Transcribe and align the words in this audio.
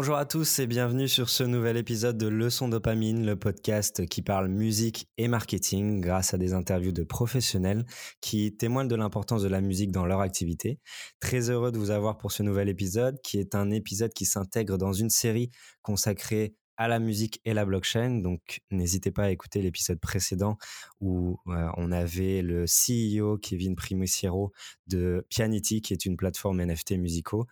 Bonjour 0.00 0.16
à 0.16 0.26
tous 0.26 0.60
et 0.60 0.68
bienvenue 0.68 1.08
sur 1.08 1.28
ce 1.28 1.42
nouvel 1.42 1.76
épisode 1.76 2.16
de 2.16 2.28
Leçon 2.28 2.68
Dopamine, 2.68 3.26
le 3.26 3.34
podcast 3.34 4.06
qui 4.06 4.22
parle 4.22 4.46
musique 4.46 5.08
et 5.18 5.26
marketing 5.26 6.00
grâce 6.00 6.32
à 6.32 6.38
des 6.38 6.54
interviews 6.54 6.92
de 6.92 7.02
professionnels 7.02 7.84
qui 8.20 8.56
témoignent 8.56 8.86
de 8.86 8.94
l'importance 8.94 9.42
de 9.42 9.48
la 9.48 9.60
musique 9.60 9.90
dans 9.90 10.06
leur 10.06 10.20
activité. 10.20 10.78
Très 11.18 11.50
heureux 11.50 11.72
de 11.72 11.78
vous 11.78 11.90
avoir 11.90 12.16
pour 12.16 12.30
ce 12.30 12.44
nouvel 12.44 12.68
épisode 12.68 13.20
qui 13.24 13.40
est 13.40 13.56
un 13.56 13.72
épisode 13.72 14.12
qui 14.12 14.24
s'intègre 14.24 14.78
dans 14.78 14.92
une 14.92 15.10
série 15.10 15.50
consacrée 15.82 16.54
à 16.78 16.86
la 16.86 17.00
musique 17.00 17.40
et 17.44 17.52
la 17.52 17.66
blockchain. 17.66 18.20
Donc, 18.22 18.62
n'hésitez 18.70 19.10
pas 19.10 19.24
à 19.24 19.30
écouter 19.30 19.60
l'épisode 19.60 19.98
précédent 19.98 20.56
où 21.00 21.38
euh, 21.48 21.68
on 21.76 21.92
avait 21.92 22.40
le 22.40 22.64
CEO 22.64 23.36
Kevin 23.36 23.74
Primiciero 23.74 24.52
de 24.86 25.26
Pianity, 25.28 25.82
qui 25.82 25.92
est 25.92 26.06
une 26.06 26.16
plateforme 26.16 26.64
NFT 26.64 26.92
musicaux. 26.92 27.46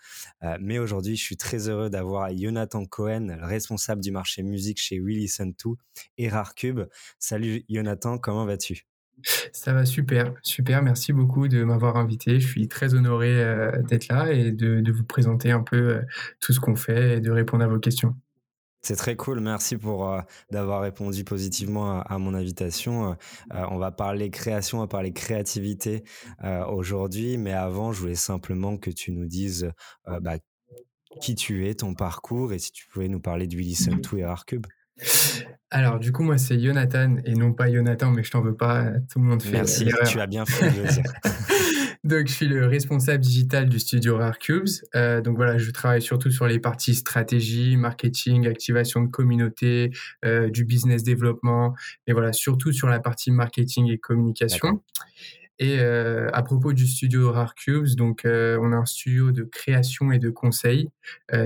Euh, 0.44 0.56
mais 0.60 0.78
aujourd'hui, 0.78 1.16
je 1.16 1.22
suis 1.22 1.36
très 1.36 1.68
heureux 1.68 1.90
d'avoir 1.90 2.34
Jonathan 2.34 2.86
Cohen, 2.86 3.36
responsable 3.40 4.00
du 4.00 4.12
marché 4.12 4.42
musique 4.42 4.80
chez 4.80 5.00
We 5.00 5.16
Listen 5.16 5.54
To 5.54 5.76
et 6.16 6.28
Rarcube. 6.28 6.82
Salut 7.18 7.64
Jonathan, 7.68 8.18
comment 8.18 8.46
vas-tu? 8.46 8.86
Ça 9.50 9.72
va 9.72 9.86
super, 9.86 10.34
super. 10.42 10.82
Merci 10.82 11.14
beaucoup 11.14 11.48
de 11.48 11.64
m'avoir 11.64 11.96
invité. 11.96 12.38
Je 12.38 12.46
suis 12.46 12.68
très 12.68 12.94
honoré 12.94 13.42
euh, 13.42 13.82
d'être 13.82 14.08
là 14.08 14.30
et 14.30 14.52
de, 14.52 14.92
vous 14.92 15.04
présenter 15.04 15.50
un 15.50 15.62
peu 15.62 16.02
tout 16.38 16.52
ce 16.52 16.60
qu'on 16.60 16.76
fait 16.76 17.16
et 17.16 17.20
de 17.20 17.30
répondre 17.30 17.64
à 17.64 17.66
vos 17.66 17.80
questions. 17.80 18.14
C'est 18.86 18.94
très 18.94 19.16
cool. 19.16 19.40
Merci 19.40 19.76
pour 19.76 20.08
euh, 20.08 20.20
d'avoir 20.52 20.80
répondu 20.80 21.24
positivement 21.24 22.02
à, 22.02 22.18
mon 22.18 22.34
invitation. 22.34 23.16
Euh, 23.52 23.64
on 23.68 23.78
va 23.78 23.90
parler 23.90 24.30
création, 24.30 24.78
on 24.78 24.82
va 24.82 24.86
parler 24.86 25.12
créativité 25.12 26.04
euh, 26.44 26.64
aujourd'hui, 26.66 27.36
mais 27.36 27.52
avant, 27.52 27.90
je 27.90 27.98
voulais 27.98 28.14
simplement 28.14 28.76
que 28.76 28.92
tu 28.92 29.10
nous 29.10 29.26
dises 29.26 29.72
bah, 30.20 30.36
qui 31.20 31.34
tu 31.34 31.66
es, 31.66 31.74
ton 31.74 31.94
parcours, 31.94 32.52
et 32.52 32.60
si 32.60 32.70
tu 32.70 32.86
pouvais 32.86 33.08
nous 33.08 33.18
parler 33.18 33.48
du 33.48 33.58
Listen 33.58 34.00
to 34.00 34.18
et 34.18 34.22
Arcube. 34.22 34.66
Alors, 35.70 35.98
du 35.98 36.12
coup, 36.12 36.22
moi, 36.22 36.38
c'est 36.38 36.60
Jonathan 36.60 37.16
et 37.24 37.34
non 37.34 37.54
pas 37.54 37.68
Jonathan, 37.68 38.12
mais 38.12 38.22
je 38.22 38.30
t'en 38.30 38.40
veux 38.40 38.54
pas. 38.54 38.84
Tout 39.10 39.18
le 39.18 39.24
monde 39.24 39.42
fait. 39.42 39.50
Merci, 39.50 39.88
tu 40.06 40.20
as 40.20 40.28
bien 40.28 40.46
fait 40.46 40.70
dire. 40.70 41.02
donc, 42.06 42.28
je 42.28 42.32
suis 42.32 42.46
le 42.46 42.66
responsable 42.66 43.22
digital 43.22 43.68
du 43.68 43.80
studio 43.80 44.16
Rare 44.16 44.38
Cubes. 44.38 44.68
Euh, 44.94 45.20
donc 45.20 45.36
voilà, 45.36 45.58
je 45.58 45.70
travaille 45.72 46.00
surtout 46.00 46.30
sur 46.30 46.46
les 46.46 46.60
parties 46.60 46.94
stratégie, 46.94 47.76
marketing, 47.76 48.46
activation 48.46 49.02
de 49.02 49.08
communauté, 49.08 49.90
euh, 50.24 50.48
du 50.48 50.64
business 50.64 51.02
développement, 51.02 51.74
et 52.06 52.12
voilà, 52.12 52.32
surtout 52.32 52.72
sur 52.72 52.88
la 52.88 53.00
partie 53.00 53.30
marketing 53.30 53.90
et 53.90 53.98
communication. 53.98 54.82
Et 55.58 55.80
euh, 55.80 56.28
à 56.32 56.42
propos 56.42 56.72
du 56.72 56.86
studio 56.86 57.32
Rare 57.32 57.54
Cubes, 57.54 57.96
donc 57.96 58.22
on 58.24 58.72
a 58.72 58.76
un 58.76 58.84
studio 58.84 59.32
de 59.32 59.42
création 59.42 60.12
et 60.12 60.18
de 60.18 60.30
conseil 60.30 60.90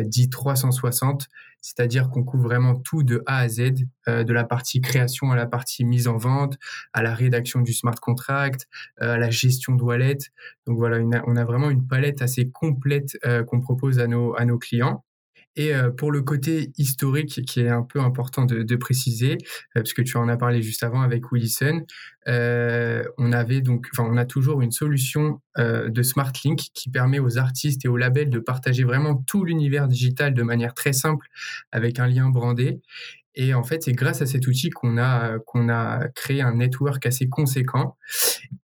dit 0.04 0.28
360 0.28 1.28
c'est-à-dire 1.60 2.10
qu'on 2.10 2.24
couvre 2.24 2.44
vraiment 2.44 2.74
tout 2.74 3.02
de 3.02 3.22
A 3.26 3.38
à 3.38 3.48
Z, 3.48 3.72
euh, 4.08 4.24
de 4.24 4.32
la 4.32 4.44
partie 4.44 4.80
création 4.80 5.30
à 5.30 5.36
la 5.36 5.46
partie 5.46 5.84
mise 5.84 6.08
en 6.08 6.16
vente, 6.16 6.58
à 6.92 7.02
la 7.02 7.14
rédaction 7.14 7.60
du 7.60 7.72
smart 7.72 7.94
contract, 8.00 8.68
euh, 9.02 9.14
à 9.14 9.18
la 9.18 9.30
gestion 9.30 9.74
de 9.74 9.82
wallet. 9.82 10.18
Donc 10.66 10.78
voilà, 10.78 10.98
on 11.26 11.36
a 11.36 11.44
vraiment 11.44 11.70
une 11.70 11.86
palette 11.86 12.22
assez 12.22 12.50
complète 12.50 13.18
euh, 13.24 13.44
qu'on 13.44 13.60
propose 13.60 13.98
à 13.98 14.06
nos, 14.06 14.34
à 14.36 14.44
nos 14.44 14.58
clients. 14.58 15.04
Et 15.56 15.74
euh, 15.74 15.90
pour 15.90 16.12
le 16.12 16.22
côté 16.22 16.72
historique, 16.78 17.42
qui 17.46 17.60
est 17.60 17.68
un 17.68 17.82
peu 17.82 18.00
important 18.00 18.44
de, 18.44 18.76
préciser, 18.76 19.32
euh, 19.32 19.80
parce 19.80 19.92
que 19.92 20.02
tu 20.02 20.16
en 20.16 20.28
as 20.28 20.36
parlé 20.36 20.62
juste 20.62 20.82
avant 20.82 21.02
avec 21.02 21.32
Willison, 21.32 21.84
euh, 22.28 23.02
on 23.18 23.32
avait 23.32 23.60
donc, 23.60 23.88
on 23.98 24.16
a 24.16 24.24
toujours 24.24 24.62
une 24.62 24.70
solution 24.70 25.40
de 25.58 26.02
Smart 26.02 26.32
Link 26.44 26.58
qui 26.72 26.88
permet 26.88 27.18
aux 27.18 27.36
artistes 27.36 27.84
et 27.84 27.88
aux 27.88 27.96
labels 27.96 28.30
de 28.30 28.38
partager 28.38 28.84
vraiment 28.84 29.16
tout 29.16 29.44
l'univers 29.44 29.88
digital 29.88 30.32
de 30.32 30.42
manière 30.42 30.72
très 30.72 30.92
simple 30.92 31.26
avec 31.72 31.98
un 31.98 32.06
lien 32.06 32.30
brandé. 32.30 32.80
Et 33.36 33.54
en 33.54 33.62
fait, 33.62 33.84
c'est 33.84 33.92
grâce 33.92 34.22
à 34.22 34.26
cet 34.26 34.46
outil 34.48 34.70
qu'on 34.70 34.98
a, 34.98 35.38
qu'on 35.38 35.68
a 35.68 36.08
créé 36.08 36.42
un 36.42 36.56
network 36.56 37.06
assez 37.06 37.28
conséquent. 37.28 37.96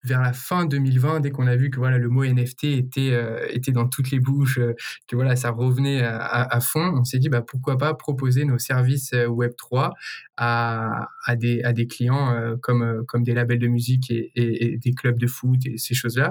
Vers 0.04 0.22
la 0.22 0.34
fin 0.34 0.66
2020, 0.66 1.20
dès 1.20 1.30
qu'on 1.30 1.46
a 1.46 1.56
vu 1.56 1.70
que 1.70 1.78
voilà, 1.78 2.00
le 2.00 2.10
mot 2.10 2.26
NFT 2.26 2.64
était, 2.66 3.12
euh, 3.14 3.46
était 3.50 3.72
dans 3.72 3.88
toutes 3.88 4.10
les 4.10 4.20
bouches, 4.20 4.58
euh, 4.58 4.74
que 5.08 5.16
voilà, 5.16 5.36
ça 5.36 5.52
revenait 5.52 6.02
à, 6.04 6.60
fond, 6.62 6.94
on 7.00 7.04
s'est 7.04 7.20
dit 7.20 7.30
bah, 7.30 7.42
pourquoi 7.42 7.78
pas 7.78 7.94
proposer 7.94 8.46
nos 8.46 8.58
services 8.58 9.14
euh, 9.14 9.28
Web3 9.28 9.92
à, 10.38 11.10
à, 11.26 11.36
des, 11.36 11.62
à 11.64 11.72
des 11.72 11.86
clients 11.86 12.36
comme, 12.62 13.06
comme 13.08 13.24
des 13.24 13.34
labels 13.34 13.60
de 13.60 13.68
musique 13.68 14.10
et, 14.10 14.32
et, 14.36 14.78
des 14.78 14.94
clubs 14.94 15.18
de 15.18 15.28
foot 15.28 15.60
et 15.66 15.78
ces 15.78 15.94
choses-là. 15.94 16.30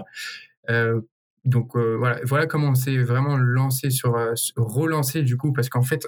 donc 1.44 1.76
voilà, 1.76 2.20
voilà 2.24 2.46
comment 2.46 2.68
on 2.70 2.74
s'est 2.74 2.98
vraiment 2.98 3.36
lancé 3.36 3.90
sur, 3.90 4.14
relancé 4.56 5.22
du 5.22 5.36
coup, 5.36 5.52
parce 5.52 5.68
qu'en 5.68 5.82
fait, 5.82 6.06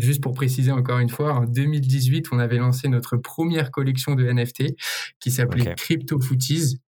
Juste 0.00 0.22
pour 0.22 0.34
préciser 0.34 0.72
encore 0.72 0.98
une 0.98 1.08
fois, 1.08 1.34
en 1.34 1.44
2018, 1.44 2.26
on 2.32 2.38
avait 2.38 2.58
lancé 2.58 2.88
notre 2.88 3.16
première 3.16 3.70
collection 3.70 4.14
de 4.14 4.24
NFT 4.24 4.76
qui 5.20 5.30
s'appelait 5.30 5.74
Crypto 5.76 6.20
Footies. 6.20 6.78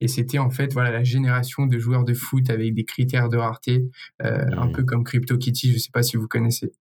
Et 0.00 0.08
c'était 0.08 0.38
en 0.38 0.50
fait 0.50 0.72
voilà 0.72 0.90
la 0.90 1.04
génération 1.04 1.66
de 1.66 1.78
joueurs 1.78 2.04
de 2.04 2.14
foot 2.14 2.50
avec 2.50 2.74
des 2.74 2.84
critères 2.84 3.28
de 3.28 3.36
rareté, 3.36 3.84
euh, 4.22 4.46
un 4.56 4.68
peu 4.68 4.84
comme 4.84 5.04
Crypto 5.04 5.36
Kitty. 5.36 5.70
Je 5.70 5.74
ne 5.74 5.78
sais 5.78 5.90
pas 5.92 6.02
si 6.02 6.16
vous 6.16 6.28
connaissez. 6.28 6.72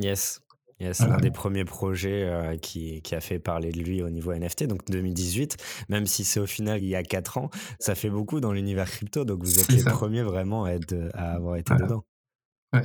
Yes. 0.00 0.40
Yes, 0.80 0.98
c'est 0.98 1.04
un 1.04 1.18
des 1.18 1.30
premiers 1.30 1.64
projets 1.64 2.24
euh, 2.24 2.56
qui, 2.56 3.00
qui, 3.02 3.14
a 3.14 3.20
fait 3.20 3.38
parler 3.38 3.70
de 3.70 3.78
lui 3.78 4.02
au 4.02 4.10
niveau 4.10 4.34
NFT, 4.34 4.64
donc 4.64 4.80
2018, 4.90 5.56
même 5.88 6.04
si 6.04 6.24
c'est 6.24 6.40
au 6.40 6.46
final 6.46 6.82
il 6.82 6.88
y 6.88 6.96
a 6.96 7.04
4 7.04 7.38
ans, 7.38 7.48
ça 7.78 7.94
fait 7.94 8.10
beaucoup 8.10 8.40
dans 8.40 8.52
l'univers 8.52 8.90
crypto, 8.90 9.24
donc 9.24 9.44
vous 9.44 9.60
êtes 9.60 9.70
les 9.70 9.84
premiers 9.84 10.22
vraiment 10.22 10.64
à, 10.64 10.72
être, 10.72 10.96
à 11.14 11.34
avoir 11.34 11.56
été 11.56 11.74
dedans 11.76 12.04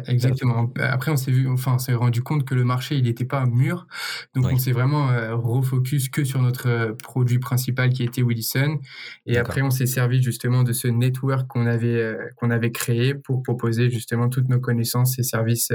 exactement. 0.07 0.71
Après, 0.79 1.11
on 1.11 1.17
s'est 1.17 1.31
vu, 1.31 1.47
enfin, 1.47 1.75
on 1.75 1.79
s'est 1.79 1.93
rendu 1.93 2.21
compte 2.21 2.45
que 2.45 2.55
le 2.55 2.63
marché, 2.63 2.95
il 2.95 3.03
n'était 3.03 3.25
pas 3.25 3.45
mûr. 3.45 3.87
Donc, 4.35 4.45
on 4.51 4.57
s'est 4.57 4.71
vraiment 4.71 5.09
euh, 5.09 5.35
refocus 5.35 6.09
que 6.09 6.23
sur 6.23 6.41
notre 6.41 6.67
euh, 6.67 6.93
produit 6.93 7.39
principal 7.39 7.89
qui 7.89 8.03
était 8.03 8.21
Willison. 8.21 8.79
Et 9.25 9.37
après, 9.37 9.61
on 9.61 9.69
s'est 9.69 9.85
servi 9.85 10.21
justement 10.21 10.63
de 10.63 10.73
ce 10.73 10.87
network 10.87 11.47
qu'on 11.47 11.65
avait, 11.65 12.01
euh, 12.01 12.17
qu'on 12.35 12.51
avait 12.51 12.71
créé 12.71 13.15
pour 13.15 13.43
proposer 13.43 13.89
justement 13.89 14.29
toutes 14.29 14.49
nos 14.49 14.59
connaissances 14.59 15.17
et 15.19 15.23
services 15.23 15.71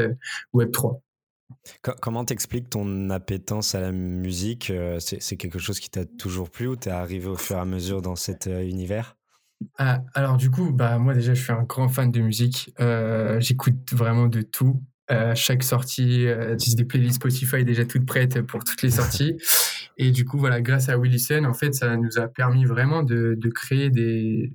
Web3. 0.54 1.00
Comment 2.00 2.24
t'expliques 2.24 2.70
ton 2.70 3.10
appétence 3.10 3.74
à 3.74 3.80
la 3.80 3.92
musique 3.92 4.72
C'est 4.98 5.36
quelque 5.36 5.58
chose 5.58 5.78
qui 5.78 5.90
t'a 5.90 6.04
toujours 6.04 6.50
plu 6.50 6.66
ou 6.66 6.76
t'es 6.76 6.90
arrivé 6.90 7.26
au 7.28 7.36
fur 7.36 7.56
et 7.56 7.60
à 7.60 7.64
mesure 7.64 8.02
dans 8.02 8.16
cet 8.16 8.46
univers? 8.46 9.16
Ah, 9.78 10.02
alors 10.14 10.36
du 10.36 10.50
coup, 10.50 10.72
bah 10.72 10.98
moi 10.98 11.14
déjà 11.14 11.34
je 11.34 11.42
suis 11.42 11.52
un 11.52 11.62
grand 11.62 11.88
fan 11.88 12.10
de 12.10 12.20
musique. 12.20 12.72
Euh, 12.80 13.40
j'écoute 13.40 13.92
vraiment 13.92 14.26
de 14.26 14.42
tout. 14.42 14.82
Euh, 15.10 15.34
chaque 15.34 15.62
sortie, 15.62 16.26
euh, 16.26 16.56
j'ai 16.58 16.74
des 16.74 16.84
playlists 16.84 17.16
Spotify 17.16 17.62
déjà 17.62 17.84
toutes 17.84 18.06
prêtes 18.06 18.40
pour 18.42 18.64
toutes 18.64 18.82
les 18.82 18.90
sorties. 18.90 19.36
Et 19.96 20.10
du 20.10 20.24
coup, 20.24 20.38
voilà, 20.38 20.60
grâce 20.60 20.88
à 20.88 20.98
Willison, 20.98 21.44
en 21.44 21.52
fait, 21.54 21.72
ça 21.74 21.96
nous 21.96 22.18
a 22.18 22.26
permis 22.26 22.64
vraiment 22.64 23.04
de, 23.04 23.36
de 23.38 23.48
créer 23.48 23.90
des, 23.90 24.52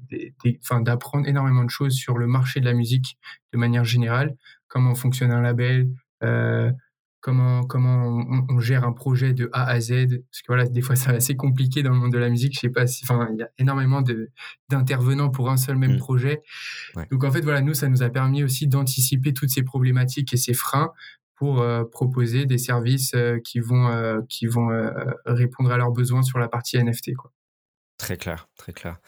enfin, 0.61 0.81
d'apprendre 0.81 1.27
énormément 1.27 1.63
de 1.63 1.69
choses 1.69 1.93
sur 1.93 2.17
le 2.17 2.27
marché 2.27 2.59
de 2.59 2.65
la 2.65 2.73
musique 2.73 3.17
de 3.53 3.57
manière 3.57 3.85
générale, 3.85 4.35
comment 4.67 4.95
fonctionne 4.95 5.31
un 5.31 5.41
label, 5.41 5.87
comment 7.21 7.63
comment 7.63 8.25
on, 8.49 8.59
gère 8.59 8.85
un 8.85 8.93
projet 8.93 9.33
de 9.33 9.49
A 9.51 9.65
à 9.65 9.79
Z 9.79 9.89
parce 9.89 10.41
que 10.41 10.47
voilà 10.47 10.65
des 10.67 10.81
fois 10.81 10.95
c'est 10.95 11.09
assez 11.09 11.35
compliqué 11.35 11.83
dans 11.83 11.91
le 11.91 11.97
monde 11.97 12.11
de 12.11 12.17
la 12.17 12.29
musique 12.29 12.53
je 12.53 12.59
sais 12.59 12.69
pas 12.69 12.87
si 12.87 13.03
enfin 13.03 13.29
il 13.33 13.39
y 13.39 13.43
a 13.43 13.49
énormément 13.57 14.01
de 14.01 14.29
d'intervenants 14.69 15.29
pour 15.29 15.49
un 15.49 15.57
seul 15.57 15.77
même 15.77 15.95
mmh. 15.95 15.97
projet. 15.97 16.41
Donc 17.11 17.23
en 17.23 17.31
fait 17.31 17.41
voilà 17.41 17.61
nous 17.61 17.73
ça 17.73 17.87
nous 17.87 18.03
a 18.03 18.09
permis 18.09 18.43
aussi 18.43 18.67
d'anticiper 18.67 19.33
toutes 19.33 19.49
ces 19.49 19.63
problématiques 19.63 20.33
et 20.33 20.37
ces 20.37 20.53
freins 20.53 20.91
pour 21.35 21.61
euh, 21.61 21.85
proposer 21.85 22.45
des 22.45 22.57
services 22.57 23.13
euh, 23.15 23.39
qui 23.39 23.59
vont 23.59 23.87
euh, 23.87 24.21
qui 24.27 24.45
vont 24.45 24.69
répondre 25.25 25.71
à 25.71 25.77
leurs 25.77 25.91
besoins 25.91 26.21
sur 26.21 26.39
la 26.39 26.47
partie 26.47 26.77
NFT 26.77 27.15
quoi. 27.15 27.31
Très 27.97 28.17
clair 28.17 28.47
très 28.57 28.73
clair. 28.73 28.99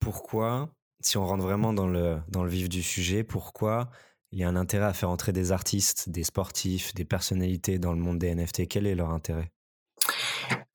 Pourquoi 0.00 0.72
si 1.00 1.18
on 1.18 1.24
rentre 1.24 1.44
vraiment 1.44 1.72
dans 1.72 1.86
le 1.86 2.18
dans 2.28 2.42
le 2.42 2.50
vif 2.50 2.68
du 2.68 2.82
sujet 2.82 3.24
pourquoi 3.24 3.90
il 4.34 4.40
y 4.40 4.42
a 4.44 4.48
un 4.48 4.56
intérêt 4.56 4.86
à 4.86 4.92
faire 4.92 5.10
entrer 5.10 5.32
des 5.32 5.52
artistes, 5.52 6.08
des 6.08 6.24
sportifs, 6.24 6.92
des 6.94 7.04
personnalités 7.04 7.78
dans 7.78 7.92
le 7.92 8.00
monde 8.00 8.18
des 8.18 8.34
NFT. 8.34 8.66
Quel 8.68 8.84
est 8.88 8.96
leur 8.96 9.10
intérêt? 9.10 9.52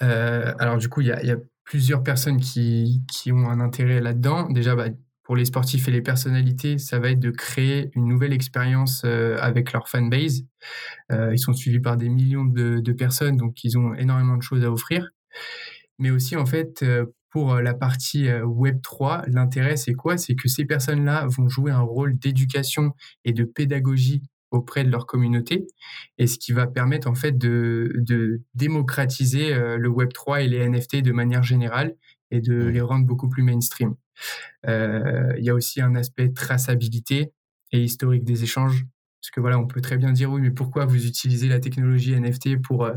Euh, 0.02 0.54
Alors 0.60 0.78
du 0.78 0.88
coup, 0.88 1.02
il 1.02 1.08
y, 1.08 1.12
a, 1.12 1.38
plusieurs 1.66 2.02
personnes 2.02 2.40
qui, 2.40 3.04
ont 3.28 3.50
un 3.50 3.60
intérêt 3.60 4.00
là-dedans. 4.00 4.50
Déjà, 4.50 4.76
bah, 4.76 4.88
pour 5.24 5.36
les 5.36 5.44
sportifs 5.44 5.90
et 5.90 5.92
les 5.92 6.02
personnalités, 6.02 6.78
ça 6.78 7.00
va 7.00 7.10
être 7.10 7.20
de 7.20 7.32
créer 7.32 7.92
une 7.96 8.08
nouvelle 8.08 8.32
expérience 8.32 9.02
euh, 9.04 9.38
avec 9.42 9.74
leur 9.74 9.90
fanbase. 9.90 10.46
Euh, 11.12 11.34
ils 11.34 11.40
sont 11.40 11.54
suivis 11.54 11.82
par 11.82 11.98
des 11.98 12.08
millions 12.08 12.46
de, 12.46 12.80
de, 12.80 12.94
personnes, 12.94 13.36
donc 13.36 13.62
ils 13.66 13.78
ont 13.78 13.94
énormément 13.94 14.38
de 14.38 14.42
choses 14.42 14.64
à 14.64 14.72
offrir. 14.72 15.10
Mais 16.00 16.12
aussi, 16.12 16.38
en 16.38 16.46
fait, 16.46 16.82
pour 17.30 17.54
euh, 17.54 17.62
la 17.62 17.74
partie 17.74 18.28
euh, 18.28 18.44
Web 18.44 18.82
3, 18.82 19.24
l'intérêt, 19.28 19.78
c'est 19.78 19.94
quoi? 19.94 20.18
C'est 20.18 20.36
que 20.36 20.48
ces 20.48 20.66
personnes-là 20.66 21.28
vont 21.28 21.48
jouer 21.48 21.72
un 21.72 21.82
rôle 21.82 22.18
d'éducation 22.18 22.94
et 23.24 23.34
de 23.34 23.44
pédagogie 23.44 24.24
auprès 24.52 24.84
de 24.84 24.90
leur 24.90 25.06
communauté, 25.06 25.68
et 26.18 26.26
ce 26.26 26.40
qui 26.40 26.54
va 26.54 26.66
permettre 26.66 27.08
en 27.08 27.14
fait 27.14 27.38
de, 27.38 27.94
de 27.98 28.42
démocratiser 28.56 29.54
euh, 29.54 29.78
le 29.78 29.90
Web 29.90 30.12
3 30.12 30.42
et 30.42 30.48
les 30.48 30.68
NFT 30.68 31.04
de 31.04 31.12
manière 31.12 31.44
générale 31.44 31.96
et 32.32 32.42
de 32.42 32.56
les 32.56 32.82
rendre 32.82 33.06
beaucoup 33.06 33.30
plus 33.30 33.44
mainstream. 33.44 33.96
Il 34.66 35.44
y 35.44 35.50
a 35.50 35.54
aussi 35.54 35.82
un 35.82 35.96
aspect 35.96 36.30
traçabilité 36.30 37.32
et 37.72 37.84
historique 37.84 38.24
des 38.24 38.44
échanges. 38.44 38.86
Parce 39.22 39.32
que 39.32 39.40
voilà, 39.40 39.60
on 39.60 39.68
peut 39.68 39.82
très 39.82 39.98
bien 39.98 40.12
dire 40.12 40.32
oui, 40.32 40.42
mais 40.42 40.52
pourquoi 40.52 40.86
vous 40.86 41.06
utilisez 41.06 41.48
la 41.48 41.60
technologie 41.60 42.20
NFT 42.20 42.62
pour, 42.62 42.90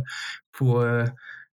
pour 0.53 0.85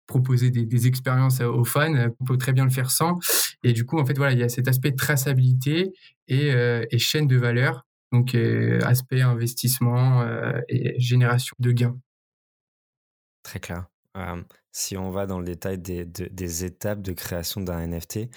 proposer 0.07 0.51
des, 0.51 0.87
expériences 0.87 1.41
aux 1.41 1.65
fans 1.65 2.11
On 2.19 2.25
peut 2.25 2.37
très 2.37 2.53
bien 2.53 2.63
le 2.63 2.69
faire 2.69 2.91
sans. 2.91 3.19
Et 3.63 3.73
du 3.73 3.85
coup, 3.85 3.99
en 3.99 4.05
fait, 4.05 4.17
voilà, 4.17 4.33
il 4.33 4.39
y 4.39 4.43
a 4.43 4.49
cet 4.49 4.67
aspect 4.67 4.91
traçabilité 4.93 5.91
et, 6.27 6.49
et 6.49 6.99
chaîne 6.99 7.27
de 7.27 7.37
valeur, 7.37 7.85
donc 8.11 8.35
aspect 8.83 9.21
investissement 9.21 10.25
et 10.69 10.99
génération 10.99 11.55
de 11.59 11.71
gains. 11.71 11.97
Très 13.43 13.59
clair. 13.59 13.85
si 14.71 14.97
on 14.97 15.09
va 15.09 15.25
dans 15.25 15.39
le 15.39 15.45
détail 15.45 15.79
des, 15.79 16.05
des 16.05 16.65
étapes 16.65 17.01
de 17.01 17.13
création 17.13 17.61
d'un 17.61 17.87
NFT, 17.87 18.29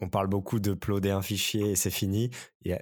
on 0.00 0.08
parle 0.08 0.26
beaucoup 0.28 0.60
de 0.60 0.74
ploder 0.74 1.10
un 1.10 1.22
fichier 1.22 1.72
et 1.72 1.76
c'est 1.76 1.90
fini. 1.90 2.30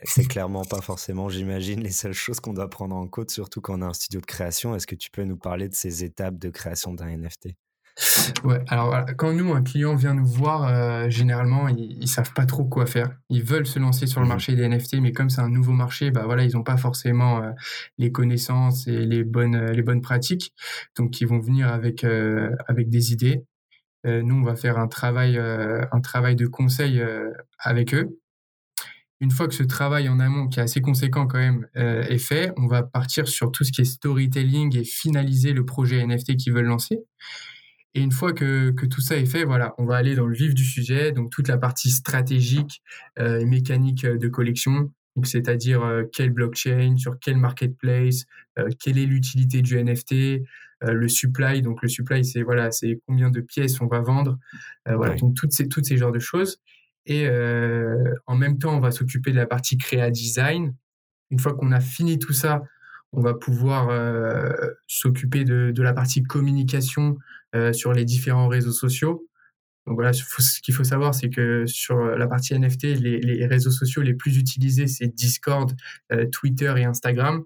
C'est 0.04 0.24
clairement 0.24 0.64
pas 0.64 0.80
forcément, 0.80 1.28
j'imagine, 1.28 1.80
les 1.80 1.90
seules 1.90 2.12
choses 2.12 2.40
qu'on 2.40 2.54
doit 2.54 2.70
prendre 2.70 2.96
en 2.96 3.06
compte, 3.06 3.30
surtout 3.30 3.60
quand 3.60 3.78
on 3.78 3.82
a 3.82 3.86
un 3.86 3.92
studio 3.92 4.20
de 4.20 4.26
création. 4.26 4.74
Est-ce 4.74 4.86
que 4.86 4.94
tu 4.94 5.10
peux 5.10 5.24
nous 5.24 5.36
parler 5.36 5.68
de 5.68 5.74
ces 5.74 6.04
étapes 6.04 6.38
de 6.38 6.48
création 6.50 6.94
d'un 6.94 7.16
NFT 7.16 7.50
Ouais, 8.42 8.60
alors 8.68 9.04
quand 9.16 9.32
nous, 9.32 9.52
un 9.54 9.62
client 9.62 9.94
vient 9.94 10.14
nous 10.14 10.26
voir, 10.26 10.66
euh, 10.66 11.08
généralement, 11.08 11.68
ils, 11.68 12.00
ne 12.00 12.06
savent 12.06 12.32
pas 12.32 12.44
trop 12.44 12.64
quoi 12.64 12.86
faire. 12.86 13.16
Ils 13.28 13.44
veulent 13.44 13.66
se 13.66 13.78
lancer 13.78 14.06
sur 14.06 14.20
le 14.20 14.26
mmh 14.26 14.28
marché 14.28 14.54
des 14.56 14.68
NFT, 14.68 14.96
mais 15.00 15.12
comme 15.12 15.30
c'est 15.30 15.40
un 15.40 15.48
nouveau 15.48 15.72
marché, 15.72 16.10
bah 16.10 16.22
voilà, 16.24 16.44
ils 16.44 16.54
n'ont 16.54 16.64
pas 16.64 16.76
forcément 16.76 17.42
euh, 17.42 17.50
les 17.98 18.10
connaissances 18.10 18.88
et 18.88 19.06
les 19.06 19.22
bonnes, 19.22 19.70
les 19.70 19.82
bonnes 19.82 20.02
pratiques. 20.02 20.52
Donc, 20.96 21.20
ils 21.20 21.28
vont 21.28 21.38
venir 21.38 21.68
avec, 21.68 22.02
euh, 22.02 22.50
avec 22.66 22.88
des 22.88 23.12
idées. 23.12 23.44
Euh, 24.06 24.22
nous, 24.22 24.34
on 24.34 24.42
va 24.42 24.56
faire 24.56 24.78
un 24.78 24.88
travail, 24.88 25.38
euh, 25.38 25.84
un 25.92 26.00
travail 26.00 26.36
de 26.36 26.46
conseil 26.46 27.00
euh, 27.00 27.30
avec 27.58 27.94
eux. 27.94 28.18
Une 29.20 29.30
fois 29.30 29.48
que 29.48 29.54
ce 29.54 29.62
travail 29.62 30.08
en 30.08 30.20
amont, 30.20 30.48
qui 30.48 30.60
est 30.60 30.62
assez 30.62 30.80
conséquent 30.80 31.26
quand 31.26 31.38
même, 31.38 31.66
est 31.74 32.18
fait, 32.18 32.52
on 32.58 32.66
va 32.66 32.82
partir 32.82 33.26
sur 33.26 33.52
tout 33.52 33.64
ce 33.64 33.72
qui 33.72 33.80
est 33.80 33.86
storytelling 33.86 34.76
et 34.76 34.84
finaliser 34.84 35.52
le 35.52 35.64
projet 35.64 36.04
NFT 36.04 36.36
qu'ils 36.36 36.52
veulent 36.52 36.66
lancer. 36.66 36.98
Et 37.94 38.02
une 38.02 38.12
fois 38.12 38.32
que, 38.32 38.70
tout 38.70 39.00
ça 39.00 39.16
est 39.16 39.24
fait, 39.24 39.44
voilà, 39.44 39.72
on 39.78 39.86
va 39.86 39.96
aller 39.96 40.14
dans 40.14 40.26
le 40.26 40.34
vif 40.36 40.52
du 40.52 40.64
sujet, 40.64 41.12
donc 41.12 41.30
toute 41.30 41.48
la 41.48 41.56
partie 41.56 41.90
stratégique 41.90 42.82
et 43.18 43.46
mécanique 43.46 44.04
de 44.04 44.28
collection, 44.28 44.92
donc 45.16 45.26
c'est-à-dire 45.26 46.04
quelle 46.12 46.30
blockchain, 46.30 46.96
sur 46.96 47.18
quel 47.20 47.36
marketplace, 47.36 48.24
quelle 48.80 48.98
est 48.98 49.06
l'utilité 49.06 49.62
du 49.62 49.82
NFT, 49.82 50.42
euh, 50.84 50.92
le 50.92 51.08
supply. 51.08 51.62
Donc 51.62 51.82
le 51.82 51.88
supply, 51.88 52.24
c'est 52.24 52.42
voilà, 52.42 52.70
c'est 52.70 53.00
combien 53.06 53.30
de 53.30 53.40
pièces 53.40 53.80
on 53.80 53.86
va 53.86 54.00
vendre. 54.00 54.38
Euh, 54.88 54.96
voilà, 54.96 55.14
donc 55.14 55.34
toutes 55.34 55.52
ces 55.52 55.68
toutes 55.68 55.86
ces 55.86 55.96
genres 55.96 56.12
de 56.12 56.18
choses. 56.18 56.60
Et 57.06 57.26
euh, 57.26 58.14
en 58.26 58.36
même 58.36 58.58
temps, 58.58 58.76
on 58.76 58.80
va 58.80 58.90
s'occuper 58.90 59.30
de 59.30 59.36
la 59.36 59.46
partie 59.46 59.76
créa 59.76 60.10
design. 60.10 60.74
Une 61.30 61.38
fois 61.38 61.54
qu'on 61.54 61.72
a 61.72 61.80
fini 61.80 62.18
tout 62.18 62.32
ça, 62.32 62.62
on 63.12 63.20
va 63.20 63.34
pouvoir 63.34 63.90
s'occuper 64.86 65.44
de, 65.44 65.70
de, 65.70 65.82
la 65.82 65.92
partie 65.92 66.22
communication 66.22 67.16
sur 67.72 67.92
les 67.92 68.04
différents 68.04 68.48
réseaux 68.48 68.72
sociaux. 68.72 69.26
Donc 69.86 69.96
voilà, 69.96 70.12
ce 70.12 70.60
qu'il 70.62 70.74
faut 70.74 70.84
savoir, 70.84 71.14
c'est 71.14 71.28
que 71.28 71.66
sur 71.66 71.96
la 71.96 72.26
partie 72.26 72.58
NFT, 72.58 72.84
les, 72.84 73.20
les, 73.20 73.46
réseaux 73.46 73.70
sociaux 73.70 74.00
les 74.00 74.14
plus 74.14 74.38
utilisés, 74.38 74.86
c'est 74.86 75.08
Discord, 75.08 75.74
Twitter 76.32 76.72
et 76.78 76.84
Instagram, 76.84 77.44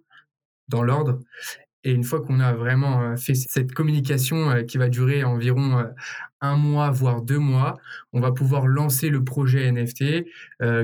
dans 0.68 0.82
l'ordre. 0.84 1.18
Et 1.84 1.92
une 1.92 2.04
fois 2.04 2.20
qu'on 2.20 2.40
a 2.40 2.52
vraiment 2.52 3.02
euh, 3.02 3.16
fait 3.16 3.34
cette 3.34 3.72
communication 3.72 4.50
euh, 4.50 4.62
qui 4.62 4.78
va 4.78 4.88
durer 4.88 5.22
environ 5.24 5.78
euh, 5.78 5.84
un 6.40 6.56
mois, 6.56 6.90
voire 6.90 7.22
deux 7.22 7.38
mois, 7.38 7.78
on 8.12 8.20
va 8.20 8.32
pouvoir 8.32 8.66
lancer 8.66 9.08
le 9.10 9.24
projet 9.24 9.70
NFT, 9.70 10.24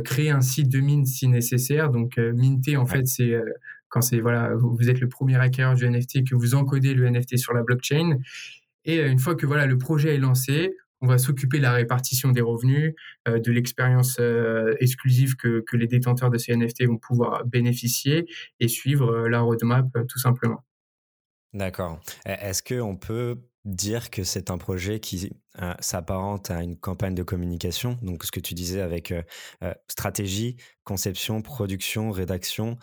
créer 0.05 0.31
un 0.31 0.41
site 0.41 0.69
de 0.69 0.81
mine 0.81 1.06
si 1.06 1.29
nécessaire. 1.29 1.91
Donc, 1.91 2.19
minter, 2.19 2.77
en 2.77 2.87
fait, 2.87 3.06
c'est 3.06 3.41
quand 3.89 4.01
c'est 4.01 4.19
voilà, 4.19 4.53
vous 4.56 4.91
êtes 4.91 4.99
le 4.99 5.09
premier 5.09 5.37
acquéreur 5.37 5.77
du 5.77 5.89
NFT, 5.89 6.29
que 6.29 6.35
vous 6.35 6.56
encodez 6.56 6.93
le 6.95 7.09
NFT 7.09 7.37
sur 7.37 7.53
la 7.53 7.62
blockchain. 7.62 8.19
Et 8.85 9.01
une 9.01 9.21
fois 9.21 9.37
que 9.37 9.47
voilà, 9.47 9.67
le 9.67 9.79
projet 9.79 10.17
est 10.17 10.19
lancé, 10.19 10.75
on 11.05 11.06
va 11.06 11.19
s'occuper 11.19 11.59
de 11.59 11.62
la 11.62 11.73
répartition 11.73 12.33
des 12.33 12.41
revenus, 12.41 12.95
de 13.27 13.53
l'expérience 13.53 14.19
exclusive 14.81 15.37
que, 15.37 15.62
que, 15.67 15.77
les 15.77 15.87
détenteurs 15.87 16.31
de 16.31 16.39
ces 16.39 16.56
NFT 16.56 16.87
vont 16.87 16.99
pouvoir 16.99 17.45
bénéficier 17.45 18.27
et 18.61 18.69
suivre 18.69 19.29
la 19.29 19.41
roadmap 19.41 19.87
tout 20.09 20.19
simplement. 20.19 20.65
D'accord. 21.55 22.01
E, 22.27 22.31
est-ce 22.41 22.62
qu'on 22.62 22.97
peut 22.97 23.37
dire 23.64 24.11
que 24.11 24.25
c'est 24.25 24.50
un 24.50 24.58
projet 24.58 25.00
qui 25.00 25.31
euh, 25.62 25.72
s'apparente 25.81 26.50
à 26.50 26.62
une 26.62 26.76
campagne 26.76 27.14
de 27.14 27.22
communication 27.22 27.96
Donc, 28.02 28.25
ce 28.25 28.31
que 28.31 28.40
tu 28.40 28.52
disais 28.52 28.81
avec 28.81 29.11
euh, 29.11 29.22
euh, 29.62 29.72
stratégie, 29.88 30.56
conception, 30.84 31.40
production, 31.40 32.11
rédaction 32.11 32.76